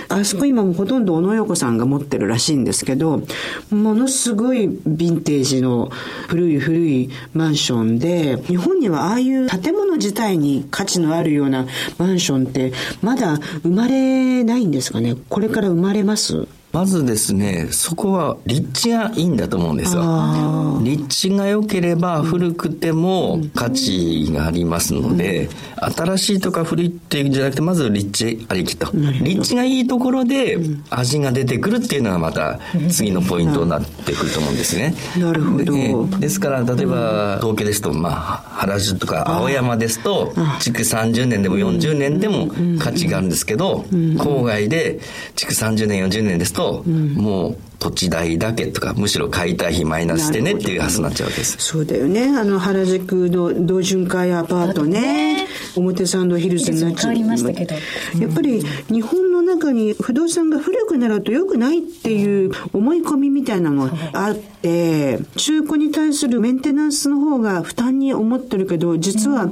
[0.10, 3.22] あそこ今もほとんど小野洋子さんが持ってるらしいんですけど、
[3.70, 5.92] ものすごいヴィンテージの
[6.28, 11.68] 古い古いマンションで、日本にはああいう建物自体に価値のあるような
[12.00, 15.16] マンションってまだ生まれないんですかね？
[15.30, 16.48] これから生まれます？
[16.72, 20.80] まずですね、そこは立地がいいんだと思うんですよ。
[20.84, 25.50] 立地が良ければ古くても価値がありますので、
[25.82, 28.90] うん、新しいとか古いっていうんじゃなくて、まず立地ありきと。
[29.22, 30.58] 立地がいいところで
[30.90, 34.96] 味が出てくるっていうのがまた次のポイントになってくると思うんですね。
[35.18, 36.20] なるほど。
[36.20, 38.14] ですから、例えば東京ですと、まあ、
[38.62, 42.48] 原宿とか青山ですと、築30年でも40年でも
[42.80, 45.00] 価値があるんですけど、郊外で
[45.36, 51.58] 築30年、40年ですと、と、うん、もう土地代だけとか、むしろ解体費マイナスでねっていう発想になっちゃうわけです。
[51.58, 52.28] そうだよね。
[52.38, 57.16] あの、原宿の同潤会アパートね、表参道ヒルズになっちゃう。
[57.16, 69.50] やっぱり日本の中に不動産が古くなると良くないっていう思い込みみたいなのがあって、中古に対するメンテナンスの方が負担に思ってるけど、実は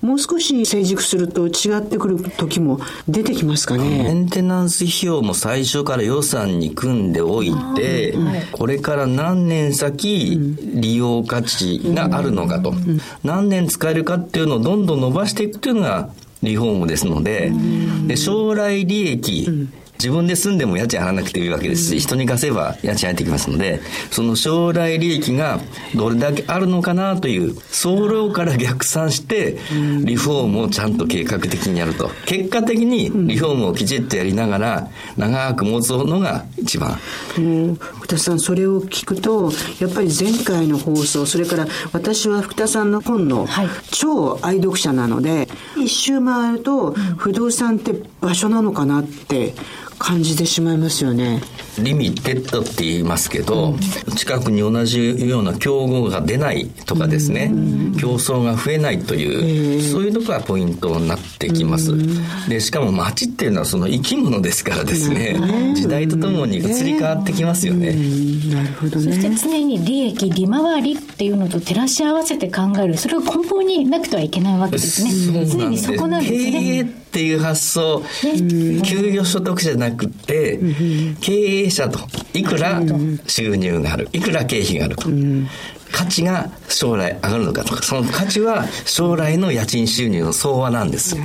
[0.00, 4.04] もう少し成熟すると違ってくる時も出てきますかね。
[4.04, 8.14] メンテナンス費用も最初から予算に組んでおいて、て、
[8.52, 12.74] これから何年先利用価値があるのかと、
[13.22, 16.10] 何年使えるかっていうのをどんどん伸ばしていくっていうのが
[16.42, 17.52] リフォームですので、
[18.06, 23.80] で将来利益、自分で住んでも家賃払わなくていいわけですし、人に貸せば家賃入ってきますので、
[24.10, 25.60] その将来利益が
[25.94, 29.58] どれだけあるのかなという、総量から逆算して、
[30.04, 32.10] リフォームをちゃんと計画的にやると。
[32.26, 36.98] 結果的にリフォームをきちっとやりながら、長く持つのが一番。
[37.38, 43.48] うん、福田さん、それを聞くと、やっぱり前回の放送、それから私は福田さんの本の
[43.90, 49.54] 超愛読者なので、一周回ると不動産って場所なのかなって
[49.98, 51.40] 感じてしまいますよね。
[51.78, 61.92] リミテッドって言いますけど、うん、近くに同じような競合が出ないとかですね、うん、競争が増えないという、そういうとこがポイントになってきます。
[62.48, 65.38] で、しかも街っていうのはその生き物ですからですね、
[65.74, 67.94] 時代とともに移り変わってきますよね。
[68.52, 69.12] なるほどね。
[69.12, 75.46] そして常に利益、利回りっていうのと照らし合わせて考える、それが根本になくてはいけないわけですね。
[75.46, 77.05] 常にそこなんですね。
[77.16, 78.02] っていう発想、
[78.84, 80.60] 給与所得じゃなくて、
[81.22, 82.00] 経営者と
[82.34, 82.82] いくら
[83.26, 85.08] 収入がある、いくら経費があると。
[85.92, 91.16] 価値が将来上がるのかとか、その価値は将来の家賃収入の相和なんです。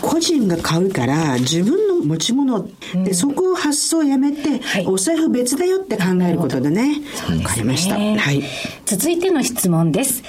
[0.00, 7.02] 個人が買うから自分の持ち物、でそこを発想をやめて、はい、お財布別だよって考えることでね。
[7.42, 7.96] わ、かりました。
[7.96, 8.42] はい。
[8.86, 10.22] 続いての質問です。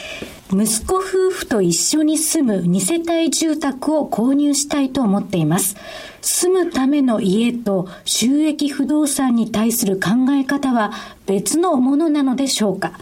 [0.51, 5.75] 息子夫婦と一緒に住む2世帯住宅を購入したいと思っています。
[6.21, 10.91] 住むための家と収益不動産に対する考え方は
[11.25, 12.93] 別のものなのでしょうか？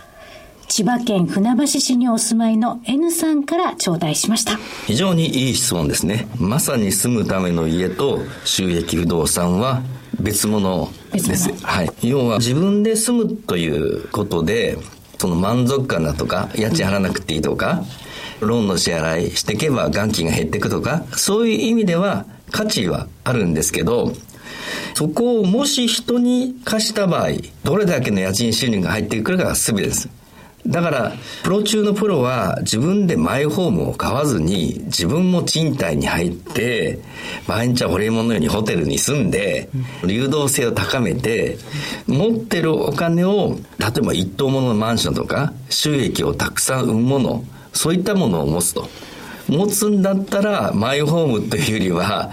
[0.76, 4.58] 千葉県船橋市にお住まいの N さんから頂戴しました。
[4.88, 6.28] 非常にいい質問ですね。
[6.40, 9.84] まさに住むための家と収益不動産は
[10.20, 11.54] 別物です。
[11.64, 11.92] はい。
[12.02, 14.80] 要は自分で住むということで、
[15.20, 17.84] その満足感だとか、家賃払わなくていいとか、
[18.40, 24.13] ローンの支払いしていけば元金が減っていくとか、そういう意味では価値はあるんですけど、
[24.96, 27.28] そこをもし人に貸した場合、
[27.63, 30.10] どれだけの家賃収入が入ってくるかが全てです。
[30.68, 37.00] だから、プロ中のプロは自分でマイホームを買わずに、自分も賃貸に入って、
[37.48, 39.70] 毎日はホリエモンのようにホテルに住んで、
[40.06, 41.58] 流動性を高めて、
[42.08, 47.44] 持ってるお金を、例えば一棟もののマンションとか、収益をたくさん生むもの、
[47.74, 48.88] そういったものを持つと。
[49.54, 52.31] 持つんだったら、マイホームというよりは、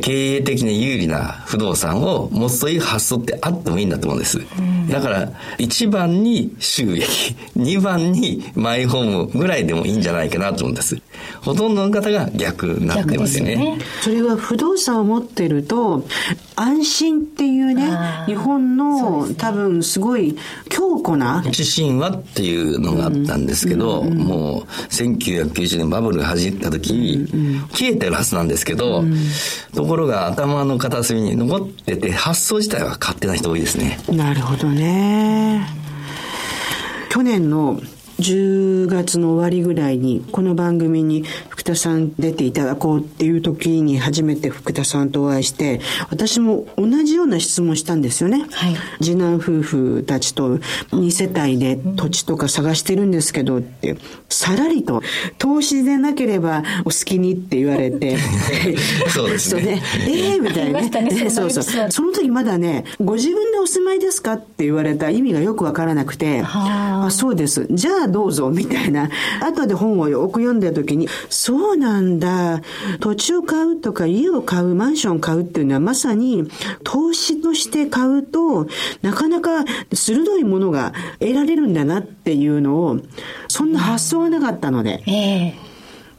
[0.00, 4.40] 経営的に有利な不動産を持つという発想ってあってもいいんだと思うんです。
[4.90, 5.28] だから、
[5.58, 11.00] 1番に収益、2番にマイホームぐらいでもいいんじゃないかなと思うんです。
[11.42, 13.56] ほとんどの方が逆になってますよね。
[13.56, 16.06] ねそれは不動産を持ってると、
[16.56, 17.90] 安心っていうね、
[18.26, 20.36] 日本の、ね、多分すごい
[20.68, 21.42] 強固な。
[21.50, 27.26] 地震はっていうのがあったんですけど、うんうん、もう1990年バブルが始まった時に、
[27.72, 29.16] 消えてるはずなんですけど、うん、
[29.74, 33.98] ところが頭の片隅に残ってて、発想自体は勝手な人多いですね。
[34.08, 35.66] なるほどね。
[37.10, 37.80] 去年の
[38.20, 53.96] 10月の終わりぐらいにこの番組に福田さん出ていただこうっていう時に初めて福田さんとお会いして私も同じような質問したんですよね、はい、次男夫婦たちと2世帯で土地とか探してるんですけどって
[54.28, 55.02] さらりと
[55.38, 58.18] 投資でなければお好きにって言われて。
[59.08, 59.82] そうですね。
[60.06, 60.90] ええー、みたいなね。
[60.90, 61.90] ねそうそう。
[61.90, 66.42] その時まだねご自分でお住まいですかって言われた意味がよくわからなくて。
[66.44, 67.66] あそうです。
[67.70, 69.10] じゃあどうぞ、みたいな。
[69.40, 72.60] 後で本をよく読んだ時に、そうなんだ。
[73.00, 76.48] 土地を買うとか家を買う、マンションを買うっていうのはまさに
[76.84, 78.66] 投資として買うと、
[79.02, 82.98] なかなか鋭いものが得られるんだなっていうのを、
[83.48, 85.02] そんな発想がなかったので。
[85.06, 85.54] え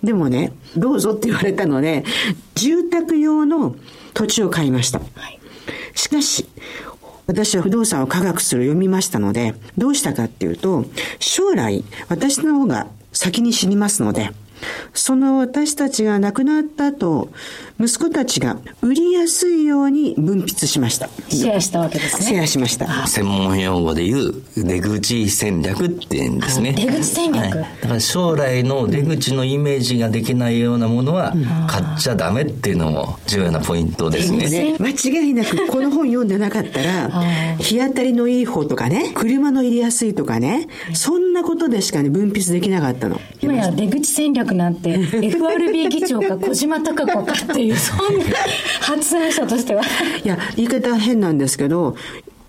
[0.04, 2.04] ー、でもね、どうぞって言われたので、
[2.56, 3.76] 住宅用の
[4.14, 5.00] 土地を買いました。
[5.00, 5.42] はい
[5.94, 6.48] しかし、
[7.28, 10.86] 私は不動産を科学する読みましたので、どうしたかっていうと、
[11.20, 14.32] 将来、私の方が先に死にますので、
[14.94, 17.30] その私たちが亡くなった後、
[17.82, 21.10] 息子たちが売りやすいように分泌しました。
[21.30, 22.26] シェアしたわけですね。
[22.28, 23.08] シェアしました。
[23.08, 26.74] 専門用語で言う出口戦略って言うんですね。
[26.74, 31.34] 出口戦略、はい、だから将来の出口のイメージができないようなものは
[31.68, 34.48] 買っちゃダメっていうのも重要なポイントですね。
[34.50, 37.10] ね間違いなくこの本読んでなかったら、
[37.58, 43.20] 日当たりのいい方とかね、車の入れやすいとかね、そんなことでしかね、分泌できなかったの。
[43.42, 48.26] 今や出口戦略なんて FRB 議長か小島貴子かっていうそんな
[48.82, 49.84] 発案者としては
[50.24, 51.96] いや言い方は変なんですけど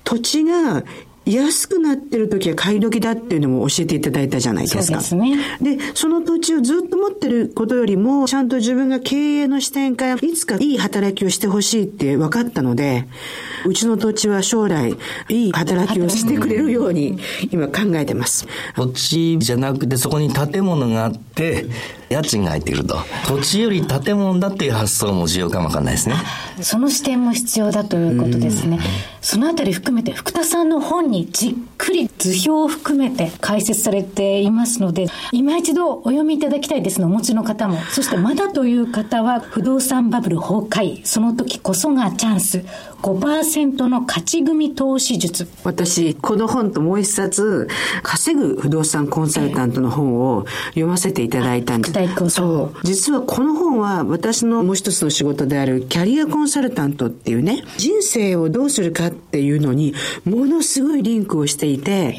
[0.05, 0.83] 土地が
[1.25, 4.83] 安くなってる時は買い時だっていうのも教えていただいたじゃないですか。
[4.83, 5.37] そうですね。
[5.61, 13.07] で、その土地をずっと持ってることよりも、ちゃんと自分が経営の視点からいつかいい働きをしてほしいって分かったので、
[13.65, 14.97] うちの土地は将来
[15.29, 17.19] いい働きをしてくれるように
[17.53, 18.49] 今考えてます。
[18.75, 21.67] 土地じゃなくてそこに建物があって、
[22.13, 22.99] 家賃が入ってくると。
[23.27, 26.17] 土地より建物だっていう発想も重要かもわかんないですね。
[26.61, 28.79] その視点も必要だということですね。
[29.21, 37.79] そのあたり含めて福田さんの本にじっくり図表を含めて解説されていますので、今一度お読みいただきたいですのお持ちの方も。
[37.91, 42.65] そしてまだという方は不動産バブル崩壊、その時こそがチャンス。
[43.03, 45.49] 5%の勝ち組投資術。
[45.65, 47.69] 私、この本ともう一冊、
[48.03, 52.31] 稼ぐ不動産コンサルタントの本を読ませていただいたんです。
[52.31, 52.77] そう。
[52.85, 59.95] 実はこの本は私のもう一つの仕事であるキャリアコンサルタントっていうね、人生をどうするかっていうのに、
[60.25, 62.17] ものすごいリンクをしていて、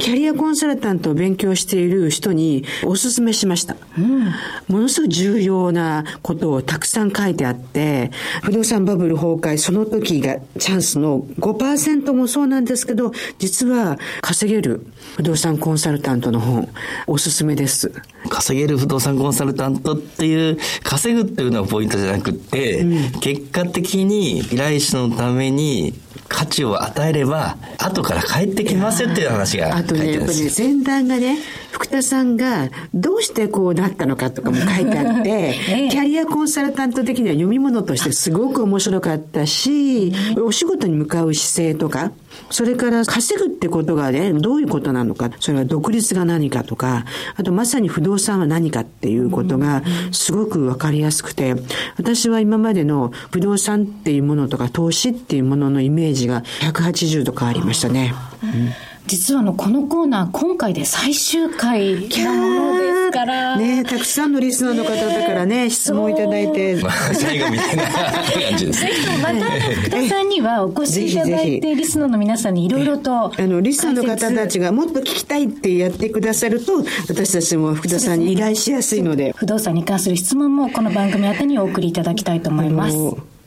[0.00, 3.76] キャリアコンサルタントを勉強している人にお勧めしました。
[3.96, 4.24] うん、
[4.68, 8.10] ものすごい重要なことをたくさん書いてあって、
[8.42, 14.86] 不動産バブル崩壊、その時期がチャンスの5%もそうなんですけど、実は稼げる
[15.16, 16.68] 不動産コンサルタントの本、
[17.06, 17.92] おすすめです。
[18.28, 25.92] 稼げる不動産コンサルタントっていう、稼ぐっていうのはポイントじゃなくて、うん、結果的に依頼者のために
[26.28, 31.38] 価値を与えれば、後から帰ってきますっていう話があとね、やっぱり、ね、前段がね、
[31.70, 35.54] 福田さんがどうしてこうなったのかとかも書いてあって、
[35.90, 40.12] キャリアコンサルタント的には読み物としてすごく面白かったし、
[40.42, 42.12] お仕事に向かう姿勢とか、
[42.50, 47.04] それから稼ぐってことがね、どういうことなのか、それは独立が何かとか、
[47.36, 49.82] あとまさに不動産は何かっていうことが
[50.12, 51.54] すごくわかりやすくて、
[51.96, 58.14] 私は今までの不動産っていうものとか投資っていうもののイメージが180度変わりましたね。
[58.42, 58.72] うん
[59.06, 66.76] 実はのこのコーナー今回で最終回なものですな、ね、たくさんのリスナーの方だからね、質問いただいて。
[66.82, 68.80] まあ、最後みたいな感じです。
[68.80, 73.10] ぜひ、また、福田さんにはお越しいただいて、リスナーの皆さんにいろいろと。
[73.10, 79.32] あの、リスナーの方たちがもっと聞きたいってやってくださると、私たちも福田さんに依頼しやすいので。
[79.36, 82.96] 不動産に関する質問も、この番組宛てにお送りいただきたいと思います。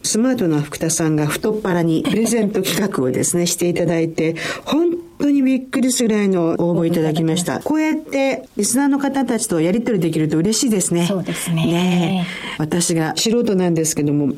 [0.04, 4.36] スマートな福田さんが太っ腹にプレゼント企画をですね、 していただいて、
[4.66, 7.62] 本当にびっくりするぐらいの応募いただきました。
[7.62, 11.08] こうやってリスナーの方たちとやり取りできると嬉しいですね。
[11.08, 11.66] そうですね。
[11.66, 14.34] ね私が素人なんですけども、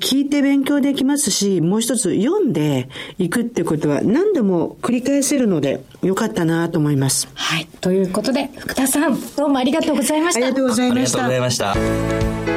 [0.00, 7.28] 聞いて勉強できますし、もう一つ読んでいくってことは何度も繰り返せるので、よかったなと思います。
[7.34, 7.68] はい。
[7.80, 10.46] ということで、福田さん、どうもありがとうございました。
[10.46, 11.24] ありがとうございました。
[11.26, 12.47] ありがとうございました。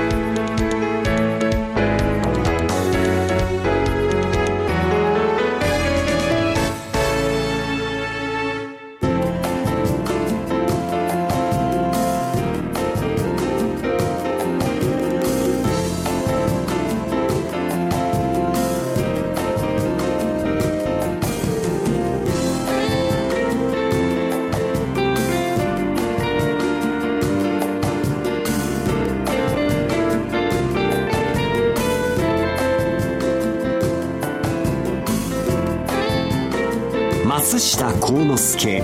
[37.40, 38.84] 下幸之助。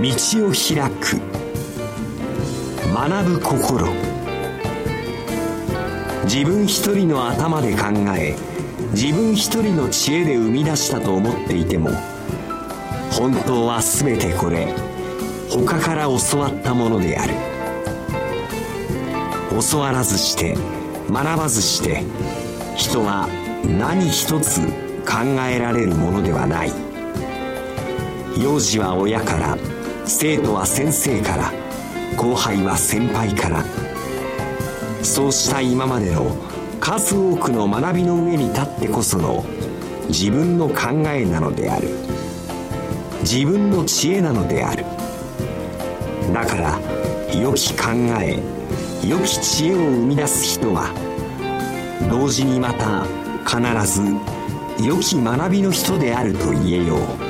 [0.00, 1.20] 道を開く。
[2.92, 3.88] 学ぶ心。
[6.24, 8.36] 自分一人の頭で考え
[8.92, 11.90] 自分一人の知恵で生み出したと思っていても
[13.10, 14.72] 本当は全てこれ
[15.50, 17.34] 他から教わったものである。
[19.70, 20.56] 教わらずして
[21.10, 22.04] 学ばずして
[22.76, 23.28] 人は
[23.66, 24.60] 何一つ
[25.04, 26.89] 考えられるものではない。
[28.40, 29.58] 幼児は親から
[30.06, 31.52] 生徒は先生から
[32.16, 33.62] 後輩は先輩から。
[35.02, 36.34] そうした今までの
[36.80, 39.44] 数多くの学びの上に立ってこその
[40.08, 41.88] 自分の考えなのである。
[43.20, 44.84] 自分の知恵なのである。
[46.32, 46.80] だから
[47.38, 47.90] 良き考
[48.22, 48.42] え
[49.06, 50.94] 良き知恵を生み出す人は
[52.08, 53.04] 同時にまた
[53.46, 54.02] 必ず
[54.82, 57.29] 良き学びの人であると言えよう。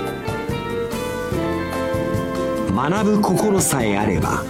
[2.88, 4.42] 学ぶ心さえあれば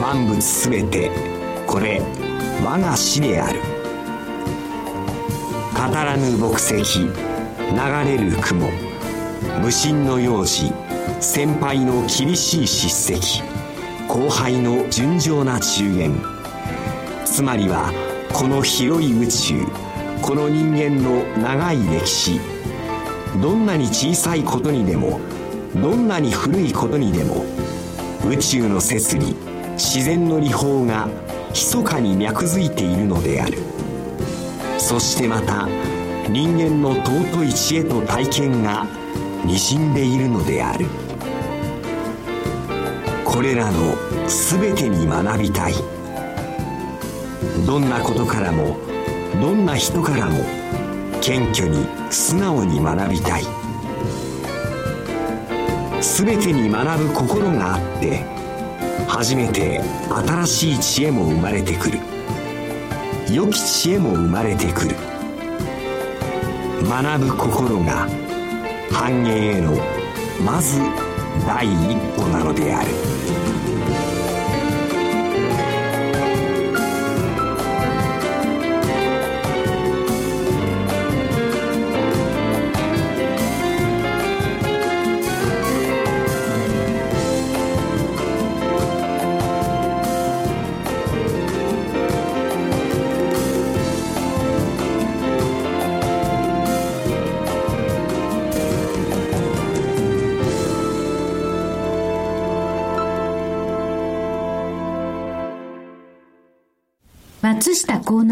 [0.00, 1.10] 万物すべて
[1.66, 2.00] これ
[2.64, 3.60] 我が師である。
[5.74, 7.10] 語らぬ牧石流
[8.06, 8.70] れる雲
[9.62, 10.72] 無心の幼児
[11.20, 13.42] 先輩の厳しい叱責
[14.08, 16.20] 後輩の純情な中言
[17.26, 17.92] つまりは
[18.32, 19.54] この広い宇宙
[20.22, 22.40] この人間の長い歴史
[23.42, 25.20] どんなに小さいことにでも
[25.74, 27.44] どんなに古いことにでも
[28.26, 29.36] 宇宙の摂理
[29.72, 31.08] 自然の理法が
[31.50, 33.58] 密かに脈づいているのである。
[34.78, 35.68] そしてまた
[36.28, 38.86] 人間の尊い知恵と体験が
[39.44, 40.86] にじんでいるのである。
[43.24, 43.94] これらの
[44.26, 45.74] 全てに学びたい。
[47.66, 48.76] どんなことからも
[49.40, 50.38] どんな人からも
[51.20, 53.57] 謙虚に素直に学びたい。
[56.00, 58.24] 全てに学ぶ心があって
[59.08, 59.80] 初めて
[60.26, 61.98] 新しい知恵も生まれてくる。
[63.32, 64.96] 良き知恵も生まれてくる。
[66.82, 68.08] 学ぶ心が
[68.92, 69.76] 繁栄への
[70.44, 70.80] まず
[71.46, 72.90] 第一歩なのである。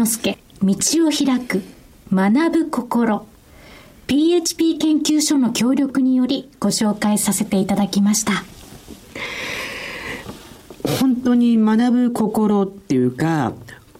[0.07, 0.75] 道
[1.07, 1.61] を開く、
[2.13, 3.27] 学ぶ心。
[4.07, 8.31] PHP 研究所の協力によりご紹介させていただきました。
[10.99, 13.53] 本当に学ぶ心っていうか、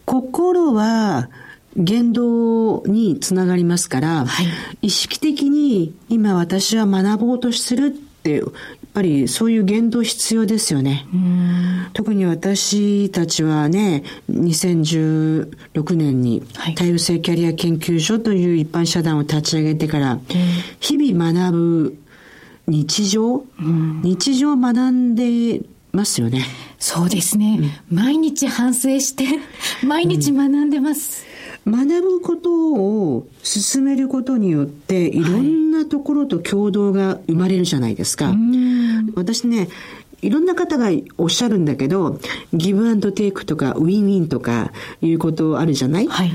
[0.05, 1.29] 心は
[1.75, 4.47] 言動につながりますから、はい、
[4.83, 8.41] 意識的に今私は学ぼうとするって
[8.97, 11.05] ぱりそういう言動必要ですよね。
[11.93, 16.41] 特に私たちはね、2016年に
[16.75, 20.19] 多様性キャリア研究所という一般社団を立ち上げてから、
[20.79, 21.97] 日々学ぶ
[22.65, 23.45] 日常、
[24.01, 26.43] 日常を学んでますよね。
[26.79, 27.59] そうですね。
[27.91, 29.25] うん、毎日反省して、
[29.85, 31.23] 毎日学んでます。
[31.65, 38.25] うん、学ぶことを進めることによって、いろんなところと共同が生まれるじゃないですか。
[38.25, 38.35] はい、
[39.15, 39.69] 私ね、
[40.21, 42.19] いろんな方がおっしゃるんだけど、
[42.53, 44.71] ギブアンドテイクとかウィンウィンとか
[45.01, 46.07] いうことあるじゃない？
[46.07, 46.31] はい。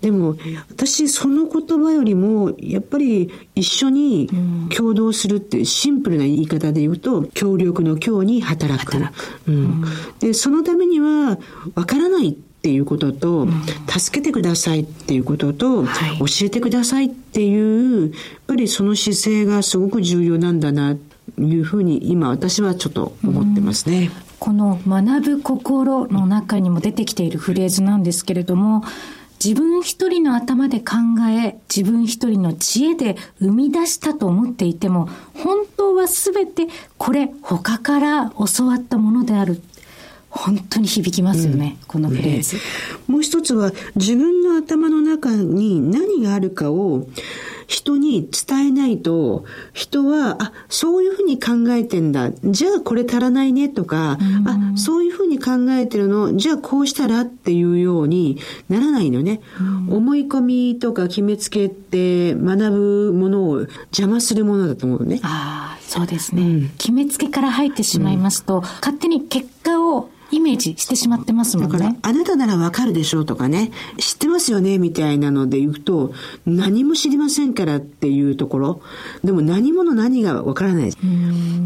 [0.00, 0.36] でも、
[0.70, 4.28] 私、その言葉よりも、やっぱり一緒に
[4.74, 8.92] 共同するってシンプルな言い方で言うと、協力の協に働く。
[8.92, 9.50] 働く。
[9.50, 9.84] うん、
[10.20, 11.38] で、そのためには、
[11.74, 13.52] わからないっていうことと、うん、
[13.88, 18.10] 助けてくださいっていうことと、はい、教えてくださいっていう、やっ
[18.46, 21.00] ぱりその姿勢がすごく重要なんだな、と
[21.38, 24.10] いうふうに今私はちょっと思ってますね。
[24.38, 28.84] この学ぶ心の中にも出てきているフレーズなんですけれども、
[29.42, 30.96] 自分一人の頭で考
[31.28, 39.60] え、自分一人の知恵で生み出したと思っていても、本当は全てこれ他から教わったものである。
[40.36, 42.62] 本当に響きますよね、うん、このフレーズ、ね、
[43.08, 47.06] もう一つは自分の頭の中に何があるかを
[47.66, 52.30] 人に伝えないと、人は、あ、そういうふうに考えてんだ。
[52.44, 59.40] じゃあこれ足らないねとか、あ、そういうふうに考えてるの、じゃあこうしたらっていうようにならないのね。
[59.88, 65.20] 思い込みとか決めつけって学ぶものを邪魔するものだと思うね。
[65.24, 71.78] ああ、そうですね、うん、決めつけから入ってしまいますと、うん、勝手に結果をイメージしてしまってますもんね。
[71.78, 76.12] だから、あなたならわかるでしょうとかね、知ってますよねみたいなので言うと、
[76.44, 78.80] 何も知りませんからっていうところ、
[79.22, 80.90] でも何者何がわからない。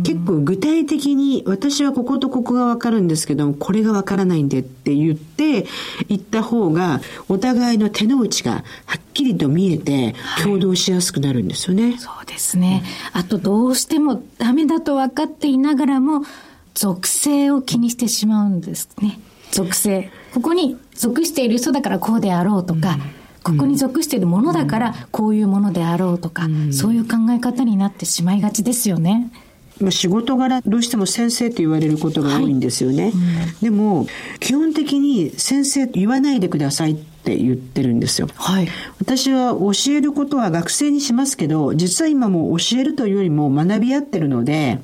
[0.05, 5.67] 結構具体的に、私はこことここがわかるんですけどこれがわからないんでって言って、
[6.09, 7.01] 言った方が、
[7.31, 8.53] お互いの手の内が
[8.85, 11.83] はっきりと見えて、共同しやすくなるんですよね。
[11.85, 12.83] はい、そうですね。
[13.15, 16.23] あと、どうしてもダメだと分かっていながらも、
[16.75, 19.19] 属性を気にしてしまうんですね。
[19.51, 20.11] 属性。
[20.33, 22.99] ここに属している人だからこうであろうとか、
[23.43, 29.33] ここに属しているものだからこういうものであろうとか、そういう考え方になってしまいがちですよね。
[29.81, 33.05] まあ、仕事柄どうしても先生と言われることが多いんですよね。
[33.05, 33.19] はいうん、
[33.63, 34.07] でも
[34.39, 38.29] 基本的に先生と言わないでくださいって言ってるんですよ。
[38.35, 38.69] はい、
[39.01, 44.79] 私は教えることは学生にしますけど実は今も教えるというよりも学び合ってるので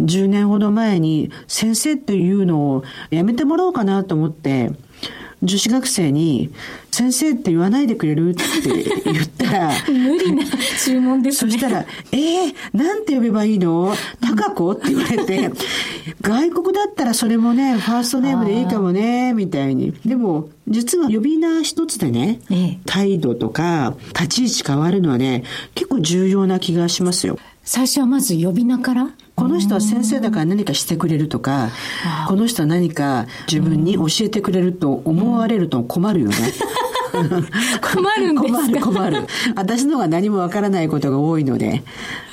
[0.00, 4.72] 10年ほど前に先生というのをやめてもらおうかなと思って、
[5.44, 6.50] 女子学生に、
[6.90, 8.44] 先生って言わないでくれるって
[9.04, 10.44] 言ったら、無理な
[10.84, 11.52] 注文ですね。
[11.52, 13.94] そしたら、えー、なんて呼べばいいの？
[14.20, 15.50] 高子って言われて、
[16.20, 19.92] 外国だったらそれもね、ファーストネームでいいかもね、みたいに。
[20.04, 27.38] でも、実は呼び名一つでね、ええ、態度とか立ち位置変わるのはね、結構重要な気がしますよ。
[27.62, 31.70] 最初はまず呼び名からこの人は先生だから何かしてくれるとか、
[32.28, 36.36] この人は何か自分に教えてくれると思われると困るよね。
[37.14, 38.58] 困るんですか？
[38.58, 39.26] 困る困る。
[39.54, 41.82] 私のが何もわからないことが多いので。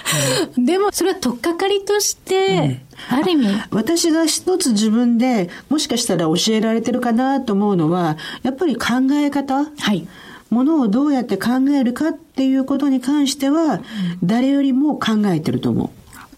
[0.58, 2.82] でもそれは取っかかりとして、
[3.12, 3.48] うん、ある意味。
[3.72, 9.66] 私が一つ自分でもしかしたら教えられてるかなと思うのは、やっぱり考え方。
[9.80, 10.08] はい。
[10.50, 13.80] ものをどうやって考えるかっていうことに関しては、
[14.22, 15.90] 誰よりも考えてると思う。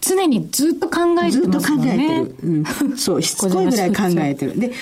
[0.04, 1.48] 常にずっと考えてますもんね。
[1.48, 2.36] ずっと考えてる。
[2.42, 4.58] うん、そう、 しつこいぐらい考えてる。
[4.58, 4.74] で、考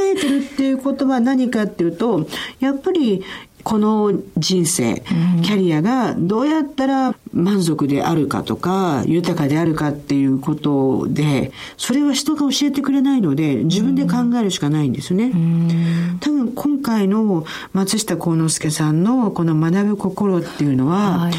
[0.00, 2.26] えてるっていうことは何かっていうと、
[2.60, 3.22] やっぱり
[3.64, 5.02] この人生、
[5.42, 15.30] キャリアがどうやったら満足であるかとか、豊かであるかっていうことで、それは人が教えてくれないので、自分で考えるしかないんですね。
[16.20, 21.32] 多分今回の松下幸之助さんのこの学ぶ心っていうのは、はい、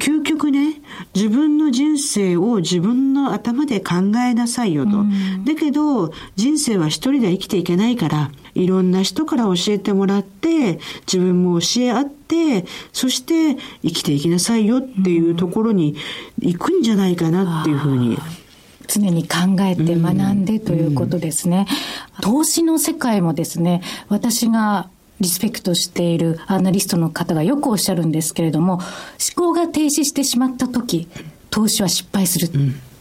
[0.00, 0.79] 究極ね、
[1.14, 5.04] 自分の人生を自分の頭で考えなさいよと。
[5.44, 15.96] だけど、人生は一人で生きていけないから、いろんな人から教えてもらって、自分も教え合って、そして生きていきなさいよっていうところに
[16.40, 18.18] 行くんじゃないかなっていうふうに。
[18.86, 21.66] 常に考えて学んでということですね。
[22.22, 24.90] 投資の世界もですね、私が
[25.20, 28.82] リスペクトしているアナリストの方がよくおっしゃるんですけれども、思
[29.36, 31.08] 考が停止してしまった時、
[31.50, 32.48] 投資は失敗するっ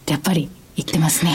[0.06, 1.32] てやっぱり言ってますね。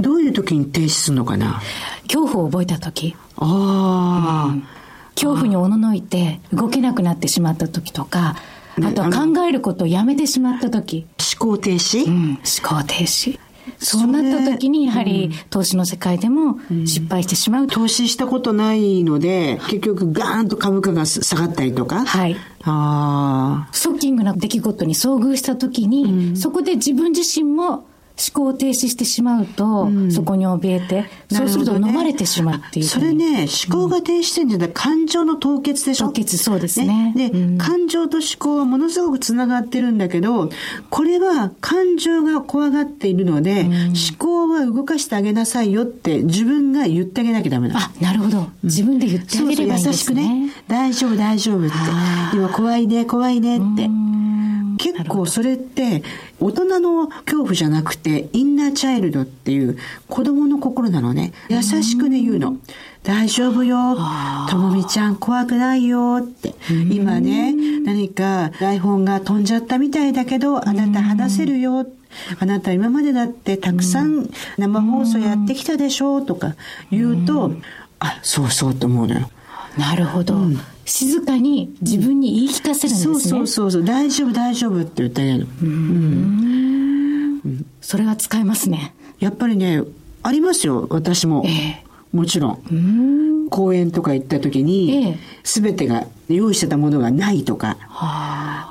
[0.00, 1.60] どういう時に停止するのかな？
[2.02, 3.16] 恐怖を覚えた時。
[3.36, 4.64] ああ、うん、
[5.14, 8.36] 恐怖におののいて動けなくなってしまった時とか、
[8.82, 11.06] あとは考えることをやめてしまった時。
[11.40, 13.38] 思考停止、うん、思考停止。
[13.78, 22.04] そうなった時に、やはり、投資の世界でも失敗してしまう、うん、投資したことないので、結局ガーンと株価が下がったりとか。
[22.04, 22.36] はい。
[22.64, 23.72] ああ。
[23.72, 27.87] ストッキングな出来事に遭遇した時に、うん、そこで自分自身も
[28.32, 36.06] 考を停止してしまうと、うん、そこに怯えて、そうすると飲まれてしまうっていう、それね、思考が停止してるんじゃない、感情の凍結でしょ？
[36.08, 37.12] 凍結、そうですね。
[37.14, 40.50] ねで、うん、感情と思考はものすごくつながってるんだけど、
[40.90, 47.80] これは感情が怖がっているので、うん、思考は動かしてあげなさいよって自分が言ってあげなきゃダメなの。
[47.80, 48.48] あ、なるほど。
[48.64, 49.84] 自分で言ってあげればいいんですね。
[49.84, 50.52] そうそう優しくね。
[50.66, 51.74] 大丈夫、大丈夫って。
[52.34, 53.88] 今怖いね、怖いねって。
[54.80, 56.04] 結構それって
[56.38, 59.78] 大人の恐怖じゃなくてインナーチャイルドっていう
[60.08, 61.32] 子供の心なのね。
[61.48, 62.56] 優しくね言うの。
[63.02, 63.96] 大丈夫よ。
[64.48, 66.54] ともみちゃん怖くないよって。
[66.90, 67.54] 今ね
[67.84, 71.86] 何か台本が飛んじゃったみたいだけどあなた話せるよ。
[72.40, 76.56] あなた今までだってたくさん生放送やってきたでしょとか
[76.90, 77.52] 言うと
[78.00, 79.30] あそうそうと思うのよ。
[79.76, 80.58] なるほど、うん。
[80.84, 83.14] 静かに自分に言い聞かせるんですね。
[83.14, 85.46] そうそうそう大丈夫大丈夫って言ってあげるの。
[85.62, 86.57] うん。
[87.88, 88.94] それは使えますね。
[89.18, 89.82] やっぱりね、
[90.22, 91.42] ありますよ、私も。
[91.46, 93.46] えー、もちろん。
[93.46, 97.78] ん公園とか行った時に、す、べ、てが用意してたものがないとか、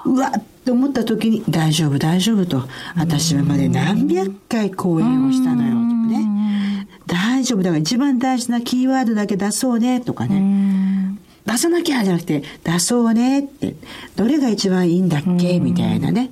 [0.06, 2.62] うわっと思った時に、大丈夫大丈夫と、
[2.96, 6.88] 私はまで何百回講演をしたのよ、とかね。
[7.08, 11.18] 大丈夫だから一番大事なキーワードだけ出そうね、とかね。
[11.48, 13.76] 出さなきゃじゃなくて、出そうねって、
[14.16, 16.30] どれが一番いいんだっけみたいなね、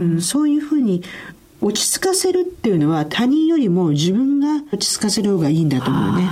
[0.00, 1.02] うん、そういうふうに
[1.60, 6.30] 落ち着かせるっていうのは他人よりも自分が落ち着かせる方がいいんだと思うね。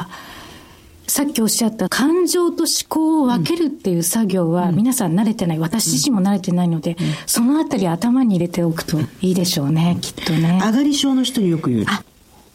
[1.08, 6.96] さっきおっしゃった感情と思考を分けるっていう作業は皆さん慣れてない、私自身も慣れてないので、
[7.26, 10.60] そのあたり頭に入れておくといいでしょうね、きっとね。
[10.64, 11.84] 上がり症の人によく言う。
[11.88, 12.02] あ、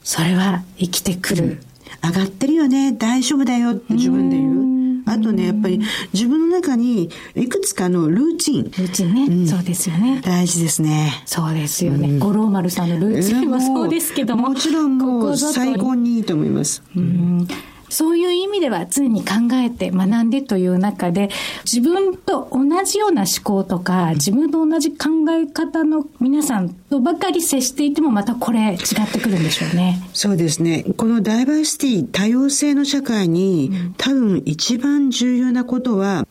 [0.04, 1.64] それは生きてくる。
[2.04, 4.81] 上がってるよね、大丈夫だよって自分で言う。
[5.06, 5.80] あとね、やっぱり
[6.14, 8.64] 自分の中にいくつかのルーチン。
[8.64, 9.26] ルーチンね。
[9.26, 10.22] うん、そうですよね。
[10.24, 11.24] 大事ですね。
[11.26, 12.10] そうですよね。
[12.10, 14.50] うん、五郎丸さんのルーチンもそうですけども。
[14.50, 16.84] もちろんもう最高にいいと思います。
[16.96, 17.48] うん
[17.92, 21.30] そういう意味では常に考えて学んでという中で、
[21.66, 28.78] 自分と同じような思考とか、自分と同じ考え方の皆さんとばかり接していても、またこれ違っ
[29.12, 30.02] てくるんでしょうね。
[30.14, 30.86] そうですね。
[30.96, 36.26] このダイバーシティ、多様性の社会に、多分一番重要なことは、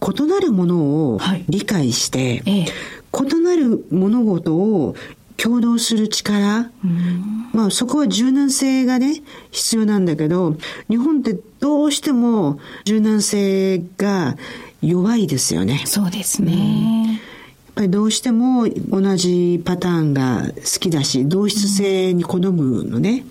[0.00, 2.66] 異なるものを理解して、はいええ、
[3.12, 4.96] 異なる物事を
[5.36, 6.70] 共同する力、
[7.52, 10.56] まあそこは柔軟性がね、必要なんだけど、
[10.88, 14.36] 日本ってどうしても柔軟性が
[14.80, 15.82] 弱いですよね。
[15.86, 17.20] そうですね。
[17.66, 23.24] やっぱりどうしても同じパターンが好きだし、同質性に好むのね。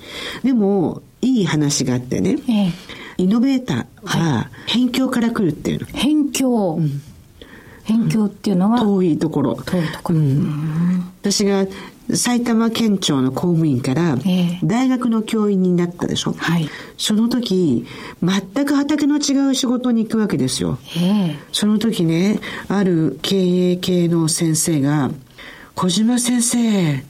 [0.44, 2.72] でも、いい話があってね、ええ、
[3.18, 5.86] イノベーターは辺境から来るっていうの。
[5.88, 7.02] 辺境、うん
[7.86, 9.56] 辺境っていうのは遠いところ。
[9.56, 10.20] 遠いところ。
[10.20, 11.66] うん、私が
[12.12, 14.18] 埼玉県庁の公務員から
[14.64, 17.86] 大学の教員になったでしょ、はい、その時
[18.22, 20.78] 全く畑の違う仕事に行くわけですよ、
[21.52, 23.38] その時ねある経
[23.72, 25.12] 営系の先生が
[25.76, 27.04] 「小島先生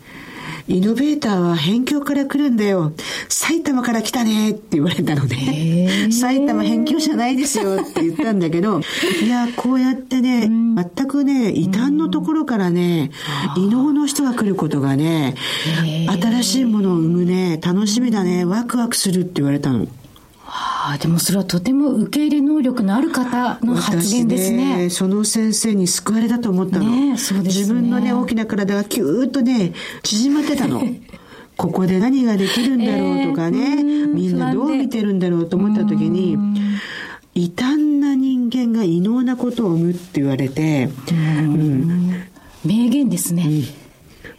[0.67, 2.93] イノベーターは辺境から来るんだよ。
[3.29, 4.51] 埼玉から来たね。
[4.51, 8.81] って言われたので、埼玉辺境じゃないですよって言ったんだけど、
[9.23, 13.11] いや、こうやってね、全くね、異端のところからね、
[13.57, 15.35] 異能の人が来ることがね、
[16.07, 19.87] 新しいものを生むね、楽しみだね、ワクワクするって言われたの。
[20.55, 24.83] はあ、でもそれはとても受け入れ能力のある方の発言ですね。
[24.83, 26.85] ねその先生に救われたと思ったの。
[26.85, 29.73] ね、そうですね自分のね、大きな体がキューッとね、
[30.03, 30.83] 縮まってたの。
[31.57, 36.37] ここで何ができるんだろうとかね、えー、みんなどう見てるんだろうと思った時に、
[37.33, 42.25] 異端な人間が異能なことを生むって言われて、うん、
[42.63, 43.45] 名言ですね。
[43.47, 43.82] うん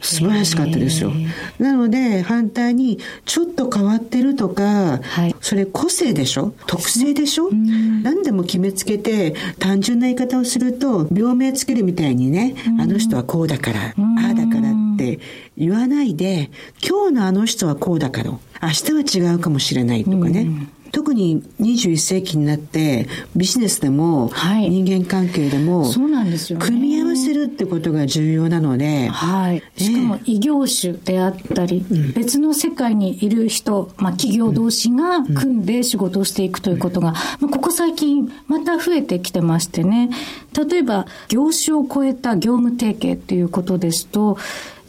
[0.04, 1.12] 素晴らしかったですよ。
[1.58, 6.54] なので、反対に、ちょっと変わってるとか、はい、それ個性でしょ？
[6.66, 7.50] 特性でしょ？
[7.50, 13.94] 何でも決めつけて、単純な言い方をすると、病名つけるみたいにね、あの人はこうだから、あ
[14.30, 15.20] あだからって
[15.56, 16.50] 言わないで、
[16.86, 18.38] 今日のあの人はこうだから、明
[18.68, 20.68] 日は違うかもしれないとかね。
[20.94, 40.10] 特に21世紀になってビジネスでも人間関係でも、そうなんですよ、組み合わせるってことが重要なので、はい、しかも異業種であったり、うん、別の世界にいる人、まあ、企業同士が組んで仕事をしていくということが、まあ、ここ最近また増えてきてましてね。
[40.70, 44.38] 例えば業種を超えた業務提携ということですと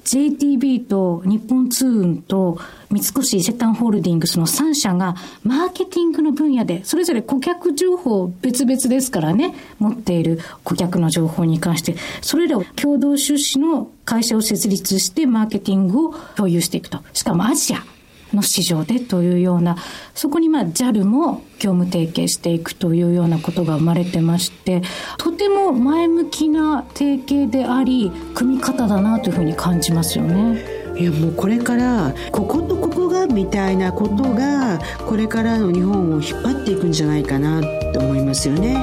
[0.06, 2.60] JTB と日本通運と
[2.92, 17.00] 三越伊勢丹ホールディングスの3社がマーケティングの分野でそれぞれ顧客情報別々ですからね持っている顧客の情報に関してそれらを共同出資の会社を設立してマーケティングを共有していくと。
[17.14, 17.95] しかもアジア。
[18.36, 19.78] の市場でというような、
[20.14, 24.82] そこにまあ JAL も業務提携していくというようなことが生まれてまして、
[25.18, 30.76] とても前向きな提携であり、組み方だなというふうに感じますよね。
[30.98, 37.62] いやもうこれからこことここがみたいなことがこれからの日本を引っ張っていくんじゃないかな
[37.92, 38.82] と思いますよね。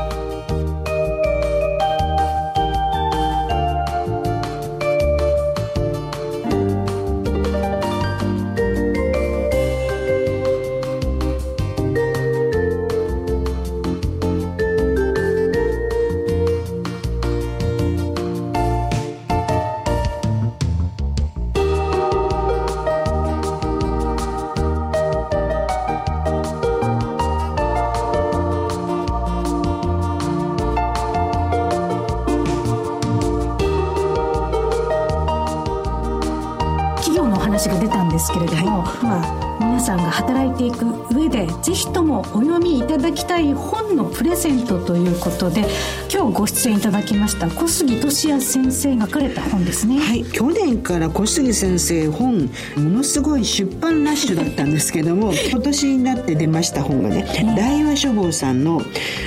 [44.92, 45.64] ということで
[46.12, 49.98] 今日ご出演いただきました小杉俊也先生が書かれた本ですね。
[49.98, 50.22] はい。
[50.22, 57.24] 去年から小杉先生本ものすごい出版ラッシュだったんですけども 今年になって出ました本がね、
[57.56, 58.82] 大和書房さんの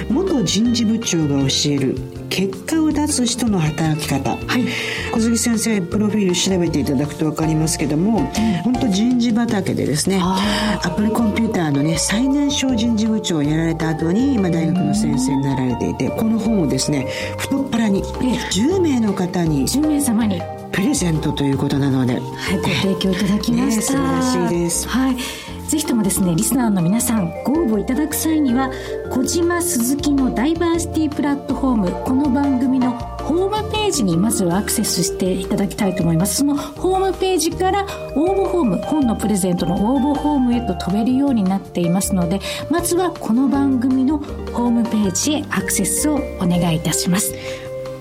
[0.07, 1.97] 元人事部長が教える
[2.29, 4.65] 結果を出す人の働き方、はい、
[5.11, 8.25] 小杉先生プロフィール調べていただくと分かりますけども、うん、
[8.63, 17.07] 本当人事畑でですねアップルコンピューターのね最年少人事部長をやられた後に今大学の先生になられていてこの本をですね
[17.37, 20.41] 太っ腹に10名の方に10名様に。
[20.71, 22.21] プレゼントということなので、はい、
[22.57, 24.89] ご提供いただきました、ね、素晴らしいです。
[24.89, 28.71] はいぜひともですねリスナーの皆さんご応募いただく際には
[29.11, 37.85] 小島鈴木のダイバーシティプラットフォームこの番組のホームページにまずはアクセスしていただきたいと思いますそのホームページから
[38.15, 42.39] 応募フォーム本のプレゼントの応募フォームへと飛べるようになっていますので
[42.69, 47.33] まずはこの番組のホームページへアクセスをお願いいたします。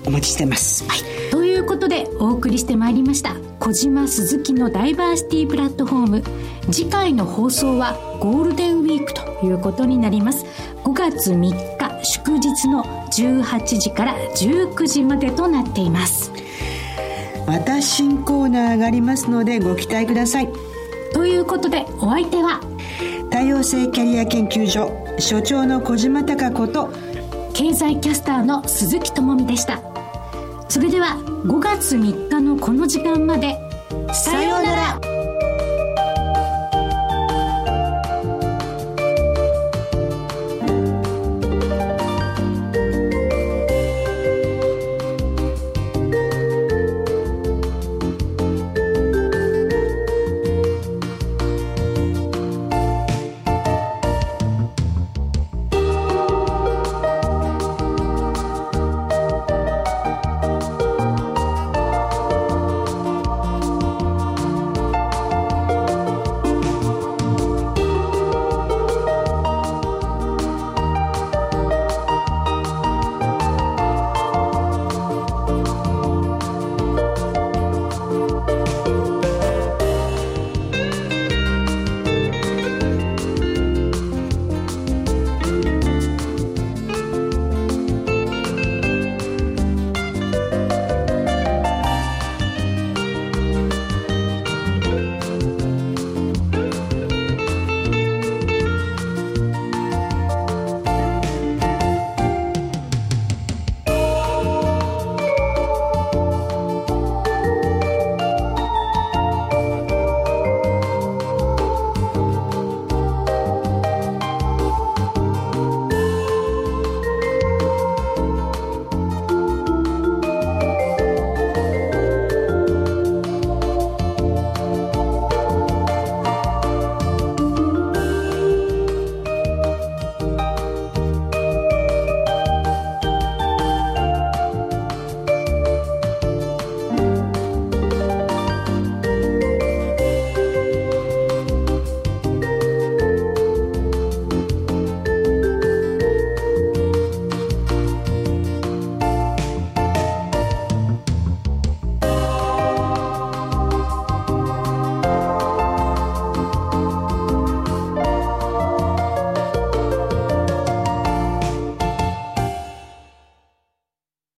[0.07, 3.54] お待ちしてます、はい、ということでお送りしてまいりました。
[3.65, 6.23] 小島鈴木のダイバーシティプラットフォーム。
[6.71, 10.45] 次回の放送はゴールデンウィークということになります。
[10.83, 16.31] 5月3日祝日の18時から19時までとなっています。
[17.47, 20.53] また新コーナーがありますのでご期待ください。
[21.11, 22.61] ということでお相手は
[23.31, 26.91] 多様性キャリア研究所所長の小島貴子と
[27.55, 29.94] 経済キャスターの鈴木智美でした
[30.75, 31.15] それでは
[31.45, 33.57] 5月3日のこの時間まで。
[34.13, 35.14] さようなら。